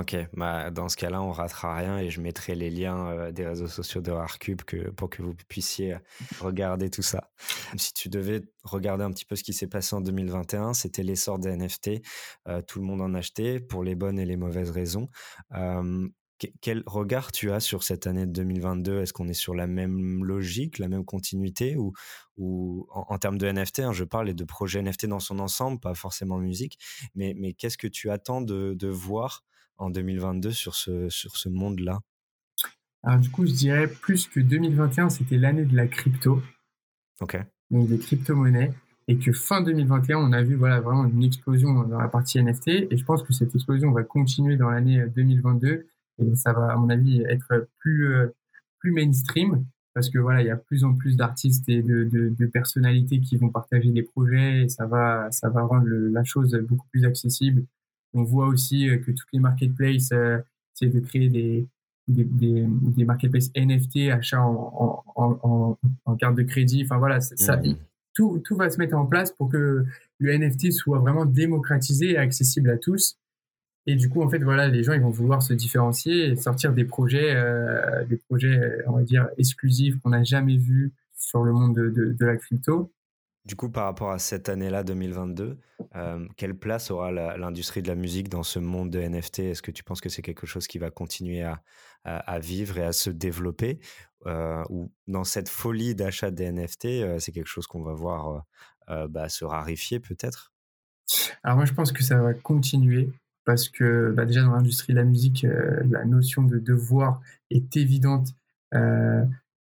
Ok, 0.00 0.16
bah 0.32 0.70
dans 0.70 0.88
ce 0.88 0.96
cas-là, 0.96 1.22
on 1.22 1.30
ratera 1.30 1.76
rien 1.76 1.98
et 1.98 2.10
je 2.10 2.20
mettrai 2.20 2.56
les 2.56 2.68
liens 2.68 3.06
euh, 3.10 3.30
des 3.30 3.46
réseaux 3.46 3.68
sociaux 3.68 4.00
de 4.00 4.10
Rarcube 4.10 4.62
que, 4.62 4.90
pour 4.90 5.08
que 5.08 5.22
vous 5.22 5.34
puissiez 5.48 5.96
regarder 6.40 6.90
tout 6.90 7.02
ça. 7.02 7.30
Si 7.76 7.92
tu 7.92 8.08
devais 8.08 8.42
regarder 8.64 9.04
un 9.04 9.12
petit 9.12 9.24
peu 9.24 9.36
ce 9.36 9.44
qui 9.44 9.52
s'est 9.52 9.68
passé 9.68 9.94
en 9.94 10.00
2021, 10.00 10.74
c'était 10.74 11.04
l'essor 11.04 11.38
des 11.38 11.54
NFT. 11.54 12.02
Euh, 12.48 12.60
tout 12.62 12.80
le 12.80 12.86
monde 12.86 13.02
en 13.02 13.14
achetait 13.14 13.60
pour 13.60 13.84
les 13.84 13.94
bonnes 13.94 14.18
et 14.18 14.24
les 14.24 14.36
mauvaises 14.36 14.70
raisons. 14.70 15.08
quel 16.60 16.82
regard 16.86 17.30
tu 17.30 17.52
as 17.52 17.60
sur 17.60 17.84
cette 17.84 18.08
année 18.08 18.26
de 18.26 18.32
2022 18.32 19.00
Est-ce 19.00 19.12
qu'on 19.12 19.28
est 19.28 19.32
sur 19.32 19.54
la 19.54 19.68
même 19.68 20.24
logique, 20.24 20.78
la 20.78 20.88
même 20.88 21.04
continuité 21.04 21.76
ou, 21.76 21.92
en, 22.90 23.18
termes 23.18 23.38
de 23.38 23.46
NFT, 23.46 23.80
hein, 23.80 23.92
je 23.92 24.02
parle 24.02 24.34
de 24.34 24.44
projets 24.44 24.82
NFT 24.82 25.06
dans 25.06 25.20
son 25.20 25.38
ensemble, 25.38 25.78
pas 25.78 25.94
forcément 25.94 26.38
musique, 26.38 26.78
mais, 27.14 27.52
qu'est-ce 27.52 27.78
que 27.78 27.86
tu 27.86 28.10
attends 28.10 28.40
de 28.40 28.88
voir 28.88 29.44
en 29.78 29.90
2022 29.90 30.50
sur 30.50 30.74
ce, 30.74 31.08
sur 31.08 31.36
ce 31.36 31.48
monde-là? 31.48 32.00
Alors 33.02 33.20
du 33.20 33.30
coup, 33.30 33.46
je 33.46 33.52
dirais 33.52 33.86
plus 33.86 34.26
que 34.26 34.40
2021, 34.40 35.10
c'était 35.10 35.36
l'année 35.36 35.64
de 35.64 35.76
la 35.76 35.86
crypto. 35.86 36.42
Ok. 37.20 37.36
Donc 37.70 37.88
des 37.88 37.98
crypto-monnaies. 37.98 38.72
Et 39.06 39.18
que 39.18 39.32
fin 39.32 39.60
2021, 39.60 40.16
on 40.16 40.32
a 40.32 40.42
vu 40.42 40.54
voilà, 40.54 40.80
vraiment 40.80 41.04
une 41.04 41.22
explosion 41.22 41.82
dans 41.84 41.98
la 41.98 42.08
partie 42.08 42.42
NFT. 42.42 42.68
Et 42.90 42.96
je 42.96 43.04
pense 43.04 43.22
que 43.22 43.34
cette 43.34 43.54
explosion 43.54 43.92
va 43.92 44.02
continuer 44.02 44.56
dans 44.56 44.70
l'année 44.70 45.04
2022. 45.14 45.86
Et 46.18 46.34
ça 46.36 46.54
va, 46.54 46.72
à 46.72 46.76
mon 46.76 46.88
avis, 46.88 47.22
être 47.28 47.68
plus, 47.78 48.08
euh, 48.08 48.34
plus 48.78 48.92
mainstream. 48.92 49.66
Parce 49.92 50.08
que 50.08 50.18
voilà, 50.18 50.40
il 50.40 50.46
y 50.46 50.50
a 50.50 50.56
plus 50.56 50.84
en 50.84 50.94
plus 50.94 51.16
d'artistes 51.16 51.68
et 51.68 51.82
de, 51.82 52.04
de, 52.10 52.46
personnalités 52.46 53.20
qui 53.20 53.36
vont 53.36 53.50
partager 53.50 53.90
des 53.90 54.02
projets. 54.02 54.62
Et 54.62 54.68
ça 54.68 54.86
va, 54.86 55.30
ça 55.30 55.50
va 55.50 55.62
rendre 55.62 55.86
la 55.86 56.24
chose 56.24 56.58
beaucoup 56.66 56.86
plus 56.90 57.04
accessible 57.04 57.64
on 58.14 58.22
voit 58.22 58.46
aussi 58.46 58.88
euh, 58.88 58.98
que 58.98 59.10
toutes 59.10 59.28
les 59.32 59.40
marketplaces 59.40 60.10
euh, 60.12 60.38
c'est 60.74 60.88
de 60.88 61.00
créer 61.00 61.28
des, 61.28 61.68
des, 62.08 62.24
des, 62.24 63.04
marketplaces 63.04 63.50
NFT, 63.56 64.10
achats 64.10 64.42
en, 64.42 65.04
en, 65.14 65.78
en, 66.04 66.16
carte 66.16 66.34
de 66.34 66.42
crédit. 66.42 66.82
Enfin 66.84 66.98
voilà, 66.98 67.20
ça, 67.20 67.56
mmh. 67.56 67.76
tout, 68.12 68.42
tout 68.44 68.56
va 68.56 68.70
se 68.70 68.78
mettre 68.78 68.96
en 68.96 69.06
place 69.06 69.30
pour 69.30 69.48
que 69.48 69.84
le 70.18 70.38
NFT 70.38 70.72
soit 70.72 70.98
vraiment 70.98 71.26
démocratisé 71.26 72.12
et 72.12 72.16
accessible 72.16 72.70
à 72.70 72.76
tous. 72.76 73.18
Et 73.86 73.96
du 73.96 74.08
coup, 74.08 74.22
en 74.22 74.28
fait, 74.28 74.38
voilà, 74.38 74.66
les 74.66 74.82
gens 74.82 74.94
ils 74.94 75.00
vont 75.00 75.10
vouloir 75.10 75.42
se 75.42 75.52
différencier 75.52 76.30
et 76.30 76.36
sortir 76.36 76.72
des 76.72 76.84
projets, 76.84 77.34
euh, 77.36 78.04
des 78.06 78.16
projets, 78.16 78.78
on 78.86 78.92
va 78.92 79.02
dire, 79.02 79.28
exclusifs 79.38 79.98
qu'on 80.00 80.10
n'a 80.10 80.24
jamais 80.24 80.56
vus 80.56 80.92
sur 81.16 81.44
le 81.44 81.52
monde 81.52 81.76
de, 81.76 81.90
de, 81.90 82.12
de 82.12 82.26
la 82.26 82.36
crypto. 82.36 82.90
Du 83.44 83.56
coup, 83.56 83.68
par 83.68 83.84
rapport 83.84 84.10
à 84.10 84.18
cette 84.18 84.48
année-là, 84.48 84.84
2022, 84.84 85.58
euh, 85.96 86.26
quelle 86.38 86.54
place 86.54 86.90
aura 86.90 87.12
l'industrie 87.12 87.82
de 87.82 87.88
la 87.88 87.94
musique 87.94 88.30
dans 88.30 88.42
ce 88.42 88.58
monde 88.58 88.88
de 88.88 88.98
NFT 88.98 89.40
Est-ce 89.40 89.60
que 89.60 89.70
tu 89.70 89.84
penses 89.84 90.00
que 90.00 90.08
c'est 90.08 90.22
quelque 90.22 90.46
chose 90.46 90.66
qui 90.66 90.78
va 90.78 90.90
continuer 90.90 91.42
à, 91.42 91.62
à, 92.04 92.38
vivre 92.38 92.78
et 92.78 92.84
à 92.84 92.92
se 92.92 93.10
développer 93.10 93.80
euh, 94.24 94.64
Ou 94.70 94.90
dans 95.08 95.24
cette 95.24 95.50
folie 95.50 95.94
d'achat 95.94 96.30
des 96.30 96.50
NFT, 96.50 96.86
euh, 96.86 97.18
c'est 97.18 97.32
quelque 97.32 97.48
chose 97.48 97.66
qu'on 97.66 97.82
va 97.82 97.92
voir 97.92 98.44
bah, 99.08 99.28
se 99.28 99.44
rarifier 99.44 100.00
peut-être? 100.00 100.52
Alors 101.42 101.56
moi, 101.56 101.66
je 101.66 101.74
pense 101.74 101.92
que 101.92 102.02
ça 102.02 102.16
va 102.16 102.32
continuer 102.32 103.10
parce 103.44 103.68
que 103.68 104.12
bah, 104.16 104.24
déjà 104.24 104.42
dans 104.42 104.52
l'industrie 104.52 104.94
de 104.94 104.98
la 104.98 105.04
musique, 105.04 105.46
la 105.90 106.06
notion 106.06 106.42
de 106.44 106.58
devoir 106.58 107.20
est 107.50 107.76
évidente 107.76 108.34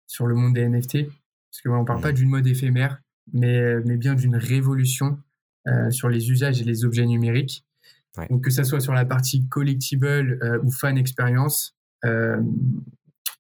sur 0.07 0.27
le 0.27 0.35
monde 0.35 0.55
des 0.55 0.67
NFT. 0.67 1.07
Parce 1.51 1.63
qu'on 1.63 1.81
ne 1.81 1.87
parle 1.87 2.01
pas 2.01 2.13
mmh. 2.13 2.15
d'une 2.15 2.29
mode 2.29 2.47
éphémère, 2.47 3.01
mais, 3.33 3.81
mais 3.85 3.97
bien 3.97 4.15
d'une 4.15 4.37
révolution 4.37 5.19
euh, 5.69 5.91
sur 5.91 6.09
les 6.09 6.31
usages 6.31 6.61
et 6.63 6.65
les 6.65 6.85
objets 6.85 7.05
numériques. 7.05 7.65
Donc 8.31 8.43
que 8.43 8.51
ça 8.51 8.65
soit 8.65 8.81
sur 8.81 8.95
la 8.95 9.05
partie 9.05 9.47
collectible 9.49 10.39
euh, 10.43 10.59
ou 10.65 10.73
fan 10.73 10.97
expérience, 10.99 11.77
euh, 12.05 12.41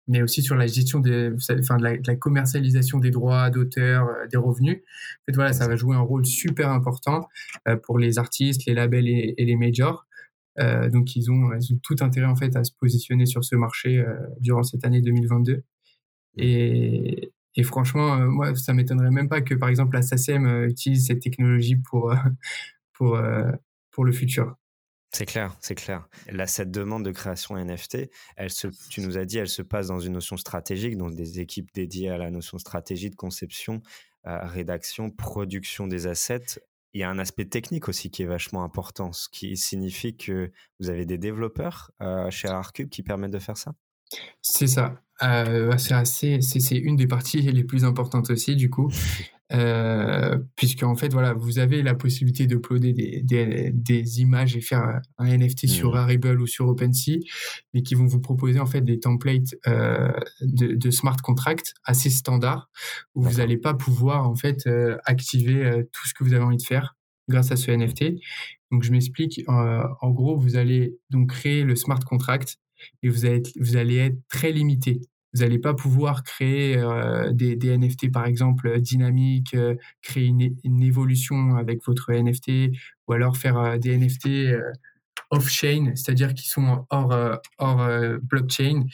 mais 0.06 0.22
aussi 0.22 0.42
sur 0.42 0.54
la 0.54 0.66
gestion 0.66 1.00
des, 1.00 1.32
enfin, 1.58 1.78
de, 1.78 2.00
la, 2.06 2.16
commercialisation 2.16 2.98
des 2.98 3.10
droits 3.10 3.50
d'auteur, 3.50 4.08
des 4.30 4.36
revenus. 4.36 4.76
En 4.76 5.22
fait, 5.26 5.34
voilà, 5.34 5.52
ça 5.52 5.66
va 5.66 5.74
jouer 5.74 5.96
un 5.96 6.00
rôle 6.00 6.24
super 6.26 6.70
important 6.70 7.28
pour 7.84 7.98
les 7.98 8.18
artistes, 8.18 8.66
les 8.66 8.74
labels 8.74 9.08
et, 9.08 9.34
les 9.36 9.56
majors. 9.56 10.06
donc 10.58 11.16
ils 11.16 11.30
ont, 11.30 11.50
ils 11.54 11.72
ont, 11.72 11.80
tout 11.82 11.96
intérêt 12.00 12.26
en 12.26 12.36
fait 12.36 12.54
à 12.56 12.62
se 12.62 12.72
positionner 12.78 13.26
sur 13.26 13.44
ce 13.44 13.56
marché 13.56 14.04
durant 14.40 14.62
cette 14.62 14.84
année 14.84 15.02
2022. 15.02 15.62
Et, 16.36 17.32
et 17.58 17.64
franchement, 17.64 18.14
euh, 18.14 18.26
moi, 18.28 18.54
ça 18.54 18.72
m'étonnerait 18.72 19.10
même 19.10 19.28
pas 19.28 19.40
que, 19.40 19.52
par 19.52 19.68
exemple, 19.68 19.96
la 19.96 20.02
SACEM 20.02 20.46
euh, 20.46 20.68
utilise 20.68 21.08
cette 21.08 21.20
technologie 21.20 21.74
pour, 21.74 22.12
euh, 22.12 22.16
pour, 22.92 23.20
pour 23.90 24.04
le 24.04 24.12
futur. 24.12 24.54
C'est 25.12 25.26
clair, 25.26 25.56
c'est 25.60 25.74
clair. 25.74 26.06
Là, 26.30 26.46
cette 26.46 26.70
demande 26.70 27.04
de 27.04 27.10
création 27.10 27.56
NFT, 27.56 28.10
elle 28.36 28.50
se, 28.50 28.68
tu 28.90 29.00
nous 29.00 29.18
as 29.18 29.24
dit, 29.24 29.38
elle 29.38 29.48
se 29.48 29.62
passe 29.62 29.88
dans 29.88 29.98
une 29.98 30.12
notion 30.12 30.36
stratégique, 30.36 30.96
donc 30.96 31.16
des 31.16 31.40
équipes 31.40 31.70
dédiées 31.74 32.10
à 32.10 32.18
la 32.18 32.30
notion 32.30 32.58
stratégie 32.58 33.10
de 33.10 33.16
conception, 33.16 33.82
rédaction, 34.24 35.10
production 35.10 35.86
des 35.86 36.06
assets. 36.06 36.60
Il 36.92 37.00
y 37.00 37.04
a 37.04 37.10
un 37.10 37.18
aspect 37.18 37.46
technique 37.46 37.88
aussi 37.88 38.10
qui 38.10 38.22
est 38.22 38.26
vachement 38.26 38.62
important, 38.62 39.12
ce 39.12 39.28
qui 39.30 39.56
signifie 39.56 40.14
que 40.16 40.52
vous 40.78 40.90
avez 40.90 41.06
des 41.06 41.16
développeurs 41.16 41.90
chez 42.28 42.48
Arcube 42.48 42.90
qui 42.90 43.02
permettent 43.02 43.30
de 43.30 43.38
faire 43.38 43.56
ça? 43.56 43.74
C'est 44.42 44.66
ça. 44.66 45.00
Euh, 45.22 45.76
c'est 45.78 45.94
assez, 45.94 46.40
c'est 46.40 46.76
une 46.76 46.96
des 46.96 47.06
parties 47.06 47.40
les 47.52 47.64
plus 47.64 47.84
importantes 47.84 48.30
aussi, 48.30 48.56
du 48.56 48.70
coup. 48.70 48.90
euh, 49.50 50.38
puisque 50.56 50.82
en 50.82 50.94
fait 50.94 51.10
voilà 51.10 51.32
vous 51.32 51.58
avez 51.58 51.82
la 51.82 51.94
possibilité 51.94 52.46
d'uploader 52.46 52.92
des, 52.92 53.22
des, 53.22 53.70
des, 53.72 54.20
images 54.20 54.54
et 54.58 54.60
faire 54.60 55.00
un 55.16 55.26
NFT 55.26 55.66
sur 55.66 55.92
mmh. 55.92 55.94
Rarible 55.94 56.42
ou 56.42 56.46
sur 56.46 56.68
OpenSea, 56.68 57.20
mais 57.72 57.80
qui 57.80 57.94
vont 57.94 58.04
vous 58.04 58.20
proposer 58.20 58.60
en 58.60 58.66
fait 58.66 58.82
des 58.82 59.00
templates 59.00 59.54
euh, 59.66 60.12
de, 60.42 60.74
de, 60.74 60.90
smart 60.90 61.16
contract 61.22 61.72
assez 61.84 62.10
standards 62.10 62.68
où 63.14 63.22
vous 63.22 63.38
n'allez 63.38 63.56
pas 63.56 63.72
pouvoir 63.72 64.28
en 64.28 64.34
fait 64.34 64.68
activer 65.06 65.82
tout 65.92 66.06
ce 66.06 66.12
que 66.12 66.24
vous 66.24 66.34
avez 66.34 66.44
envie 66.44 66.58
de 66.58 66.62
faire 66.62 66.96
grâce 67.30 67.50
à 67.50 67.56
ce 67.56 67.70
NFT. 67.70 68.20
Donc 68.70 68.82
je 68.82 68.92
m'explique. 68.92 69.42
En 69.48 70.10
gros, 70.10 70.36
vous 70.36 70.56
allez 70.56 70.98
donc 71.08 71.30
créer 71.30 71.62
le 71.62 71.74
smart 71.74 72.00
contract 72.00 72.58
et 73.02 73.08
vous 73.08 73.26
allez, 73.26 73.96
être 73.96 74.18
très 74.28 74.52
limité. 74.52 75.00
Vous 75.34 75.40
n'allez 75.40 75.58
pas 75.58 75.74
pouvoir 75.74 76.22
créer 76.22 76.78
euh, 76.78 77.32
des, 77.32 77.56
NFT, 77.56 78.10
par 78.10 78.24
exemple, 78.24 78.80
dynamiques, 78.80 79.54
euh, 79.54 79.74
créer 80.02 80.26
une, 80.26 80.82
évolution 80.82 81.56
avec 81.56 81.84
votre 81.86 82.12
NFT, 82.12 82.72
ou 83.06 83.12
alors 83.12 83.36
faire 83.36 83.58
euh, 83.58 83.78
des 83.78 83.96
NFT 83.96 84.26
euh, 84.26 84.62
off-chain, 85.30 85.92
c'est-à-dire 85.94 86.34
qui 86.34 86.48
sont 86.48 86.86
hors, 86.90 87.88
blockchain. 88.22 88.84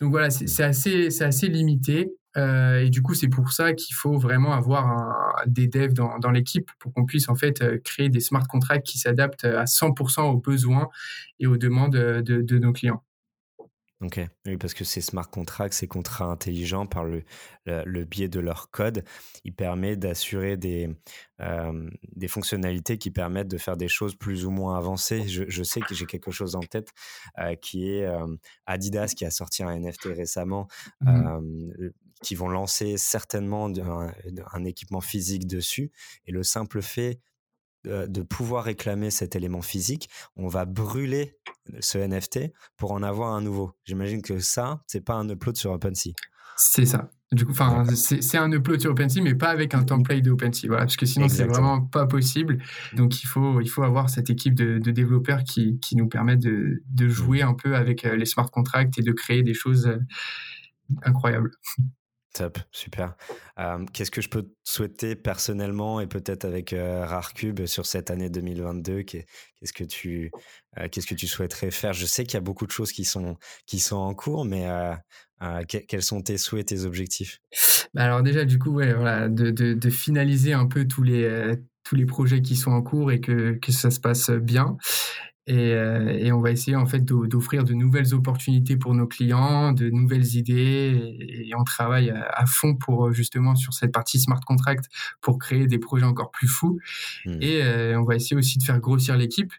Donc 0.00 0.10
voilà, 0.10 0.30
c'est 0.30 0.62
assez, 0.62 1.22
assez 1.22 1.48
limité. 1.48 2.12
Euh, 2.36 2.82
et 2.82 2.90
du 2.90 3.02
coup, 3.02 3.14
c'est 3.14 3.28
pour 3.28 3.50
ça 3.52 3.72
qu'il 3.72 3.94
faut 3.94 4.18
vraiment 4.18 4.52
avoir 4.52 5.42
des 5.46 5.68
devs 5.68 5.94
dans, 5.94 6.30
l'équipe 6.30 6.70
pour 6.78 6.92
qu'on 6.92 7.06
puisse 7.06 7.28
en 7.28 7.34
fait 7.34 7.82
créer 7.82 8.08
des 8.08 8.20
smart 8.20 8.46
contracts 8.46 8.86
qui 8.86 8.98
s'adaptent 8.98 9.44
à 9.44 9.64
100% 9.64 10.22
aux 10.22 10.36
besoins 10.36 10.88
et 11.40 11.46
aux 11.46 11.56
demandes 11.56 11.96
de, 11.96 12.42
de 12.42 12.58
nos 12.58 12.72
clients. 12.72 13.02
Ok, 14.02 14.20
oui, 14.44 14.58
parce 14.58 14.74
que 14.74 14.84
ces 14.84 15.00
smart 15.00 15.30
contracts, 15.30 15.72
ces 15.72 15.88
contrats 15.88 16.26
intelligents, 16.26 16.86
par 16.86 17.04
le, 17.04 17.24
le, 17.64 18.04
biais 18.04 18.28
de 18.28 18.40
leur 18.40 18.70
code, 18.70 19.02
ils 19.44 19.54
permettent 19.54 20.00
d'assurer 20.00 20.58
des, 20.58 20.90
euh, 21.40 21.88
des 22.14 22.28
fonctionnalités 22.28 22.98
qui 22.98 23.10
permettent 23.10 23.48
de 23.48 23.56
faire 23.56 23.78
des 23.78 23.88
choses 23.88 24.14
plus 24.14 24.44
ou 24.44 24.50
moins 24.50 24.76
avancées. 24.76 25.26
Je, 25.26 25.44
je 25.48 25.62
sais 25.62 25.80
que 25.80 25.94
j'ai 25.94 26.04
quelque 26.04 26.30
chose 26.30 26.56
en 26.56 26.60
tête 26.60 26.90
euh, 27.38 27.54
qui 27.54 27.90
est 27.90 28.04
euh, 28.04 28.26
Adidas 28.66 29.14
qui 29.16 29.24
a 29.24 29.30
sorti 29.30 29.62
un 29.62 29.74
NFT 29.78 30.08
récemment, 30.14 30.68
mmh 31.00 31.40
qui 32.22 32.34
vont 32.34 32.48
lancer 32.48 32.96
certainement 32.96 33.66
un, 33.66 34.10
un 34.52 34.64
équipement 34.64 35.02
physique 35.02 35.46
dessus. 35.46 35.92
Et 36.26 36.32
le 36.32 36.42
simple 36.42 36.80
fait 36.80 37.20
de 37.86 38.22
pouvoir 38.22 38.64
réclamer 38.64 39.10
cet 39.10 39.36
élément 39.36 39.62
physique, 39.62 40.08
on 40.36 40.48
va 40.48 40.64
brûler 40.64 41.36
ce 41.80 41.98
NFT 41.98 42.52
pour 42.76 42.92
en 42.92 43.02
avoir 43.02 43.32
un 43.32 43.40
nouveau. 43.40 43.72
J'imagine 43.84 44.22
que 44.22 44.38
ça, 44.38 44.82
c'est 44.86 45.04
pas 45.04 45.14
un 45.14 45.28
upload 45.28 45.56
sur 45.56 45.72
OpenSea. 45.72 46.12
C'est 46.56 46.86
ça. 46.86 47.10
Du 47.32 47.44
coup, 47.44 47.50
enfin, 47.50 47.84
c'est 47.94 48.38
un 48.38 48.52
upload 48.52 48.80
sur 48.80 48.92
OpenSea, 48.92 49.20
mais 49.20 49.34
pas 49.34 49.48
avec 49.48 49.74
un 49.74 49.82
template 49.82 50.22
de 50.22 50.30
OpenSea, 50.30 50.68
voilà, 50.68 50.84
parce 50.84 50.96
que 50.96 51.06
sinon 51.06 51.28
c'est 51.28 51.44
vraiment 51.44 51.80
pas 51.80 52.06
possible. 52.06 52.58
Donc 52.94 53.22
il 53.22 53.26
faut, 53.26 53.60
il 53.60 53.68
faut 53.68 53.82
avoir 53.82 54.08
cette 54.08 54.30
équipe 54.30 54.54
de, 54.54 54.78
développeurs 54.78 55.42
qui, 55.42 55.78
qui, 55.80 55.96
nous 55.96 56.08
permettent 56.08 56.42
de, 56.42 56.82
de, 56.88 57.08
jouer 57.08 57.42
un 57.42 57.54
peu 57.54 57.74
avec 57.74 58.04
euh, 58.04 58.14
les 58.16 58.26
smart 58.26 58.48
contracts 58.48 58.96
et 58.98 59.02
de 59.02 59.12
créer 59.12 59.42
des 59.42 59.54
choses 59.54 59.88
euh, 59.88 59.98
incroyables. 61.02 61.50
Super. 62.70 63.14
Qu'est-ce 63.92 64.10
que 64.10 64.20
je 64.20 64.28
peux 64.28 64.42
te 64.42 64.54
souhaiter 64.64 65.16
personnellement 65.16 66.00
et 66.00 66.06
peut-être 66.06 66.44
avec 66.44 66.74
Rarcube 66.76 67.66
sur 67.66 67.86
cette 67.86 68.10
année 68.10 68.30
2022 68.30 69.02
Qu'est-ce 69.02 69.72
que 69.72 69.84
tu 69.84 70.30
qu'est-ce 70.90 71.06
que 71.06 71.14
tu 71.14 71.26
souhaiterais 71.26 71.70
faire? 71.70 71.92
Je 71.92 72.06
sais 72.06 72.24
qu'il 72.24 72.34
y 72.34 72.38
a 72.38 72.40
beaucoup 72.40 72.66
de 72.66 72.72
choses 72.72 72.92
qui 72.92 73.04
sont 73.04 73.36
qui 73.66 73.78
sont 73.78 73.96
en 73.96 74.14
cours, 74.14 74.44
mais 74.44 74.66
quels 75.68 76.02
sont 76.02 76.22
tes 76.22 76.38
souhaits, 76.38 76.66
tes 76.66 76.84
objectifs? 76.84 77.40
Bah, 77.94 78.04
Alors 78.04 78.22
déjà, 78.22 78.44
du 78.44 78.58
coup, 78.58 78.72
voilà, 78.72 79.28
de, 79.28 79.50
de, 79.50 79.74
de, 79.74 79.90
finaliser 79.90 80.52
un 80.52 80.66
peu 80.66 80.86
tous 80.86 81.02
les 81.02 81.56
tous 81.84 81.94
les 81.94 82.06
projets 82.06 82.42
qui 82.42 82.56
sont 82.56 82.72
en 82.72 82.82
cours 82.82 83.12
et 83.12 83.20
que, 83.20 83.52
que 83.52 83.70
ça 83.72 83.90
se 83.90 84.00
passe 84.00 84.30
bien. 84.30 84.76
Et, 85.48 85.74
euh, 85.74 86.08
et, 86.08 86.32
on 86.32 86.40
va 86.40 86.50
essayer 86.50 86.76
en 86.76 86.86
fait 86.86 87.04
d'offrir 87.04 87.62
de 87.62 87.72
nouvelles 87.72 88.14
opportunités 88.14 88.76
pour 88.76 88.94
nos 88.94 89.06
clients, 89.06 89.72
de 89.72 89.90
nouvelles 89.90 90.34
idées, 90.34 91.16
et, 91.20 91.54
on 91.56 91.62
travaille 91.62 92.10
à, 92.10 92.44
fond 92.46 92.74
pour 92.74 93.12
justement 93.12 93.54
sur 93.54 93.72
cette 93.72 93.92
partie 93.92 94.18
smart 94.18 94.40
contract 94.44 94.86
pour 95.20 95.38
créer 95.38 95.68
des 95.68 95.78
projets 95.78 96.04
encore 96.04 96.32
plus 96.32 96.48
fous. 96.48 96.80
Mmh. 97.24 97.36
Et 97.40 97.62
euh, 97.62 98.00
on 98.00 98.04
va 98.04 98.16
essayer 98.16 98.36
aussi 98.36 98.58
de 98.58 98.64
faire 98.64 98.80
grossir 98.80 99.16
l'équipe 99.16 99.52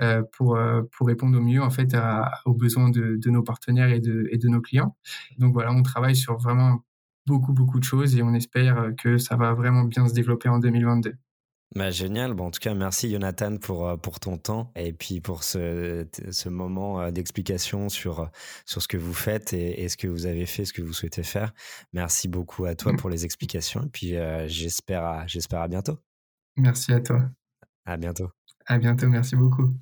euh, 0.00 0.22
pour 0.32 0.56
euh, 0.56 0.82
pour 0.92 1.06
répondre 1.06 1.38
au 1.38 1.42
mieux 1.42 1.62
en 1.62 1.70
fait 1.70 1.94
à, 1.94 2.40
aux 2.44 2.54
besoins 2.54 2.90
de, 2.90 3.16
de, 3.16 3.30
nos 3.30 3.42
partenaires 3.42 3.90
et 3.90 4.00
de, 4.00 4.28
et 4.30 4.38
de 4.38 4.48
nos 4.48 4.60
clients. 4.60 4.96
Donc 5.38 5.52
voilà, 5.54 5.72
on 5.72 5.82
travaille 5.82 6.16
sur 6.16 6.36
vraiment 6.38 6.84
beaucoup 7.26 7.52
beaucoup 7.52 7.78
de 7.78 7.84
choses 7.84 8.16
et 8.16 8.22
on 8.22 8.34
espère 8.34 8.92
que 8.98 9.18
ça 9.18 9.36
va 9.36 9.54
vraiment 9.54 9.84
bien 9.84 10.08
se 10.08 10.14
développer 10.14 10.48
en 10.48 10.58
2022. 10.58 11.14
Bah, 11.76 11.90
génial. 11.92 12.34
Bon, 12.34 12.46
en 12.46 12.50
tout 12.50 12.58
cas, 12.58 12.74
merci 12.74 13.10
Jonathan 13.10 13.56
pour, 13.56 13.88
euh, 13.88 13.96
pour 13.96 14.18
ton 14.18 14.36
temps 14.38 14.72
et 14.74 14.92
puis 14.92 15.20
pour 15.20 15.44
ce, 15.44 16.04
ce 16.32 16.48
moment 16.48 17.00
euh, 17.00 17.10
d'explication 17.12 17.88
sur, 17.88 18.28
sur 18.66 18.82
ce 18.82 18.88
que 18.88 18.96
vous 18.96 19.14
faites 19.14 19.52
et, 19.52 19.88
ce 19.88 19.96
que 19.96 20.08
vous 20.08 20.26
avez 20.26 20.46
fait, 20.46 20.64
ce 20.64 20.72
que 20.72 20.82
vous 20.82 20.92
souhaitez 20.92 21.22
faire. 21.22 21.52
Merci 21.92 22.26
beaucoup 22.26 22.64
à 22.64 22.74
toi 22.74 22.92
mmh. 22.92 22.96
pour 22.96 23.08
les 23.08 23.24
explications 23.24 23.84
et 23.84 23.88
puis 23.88 24.16
euh, 24.16 24.48
j'espère, 24.48 25.04
à, 25.04 25.26
à 25.52 25.68
bientôt. 25.68 25.98
Merci 26.56 26.92
à 26.92 27.00
toi. 27.00 27.30
À 27.84 27.96
bientôt. 27.96 28.30
À 28.66 28.78
bientôt. 28.78 29.08
Merci 29.08 29.36
beaucoup. 29.36 29.72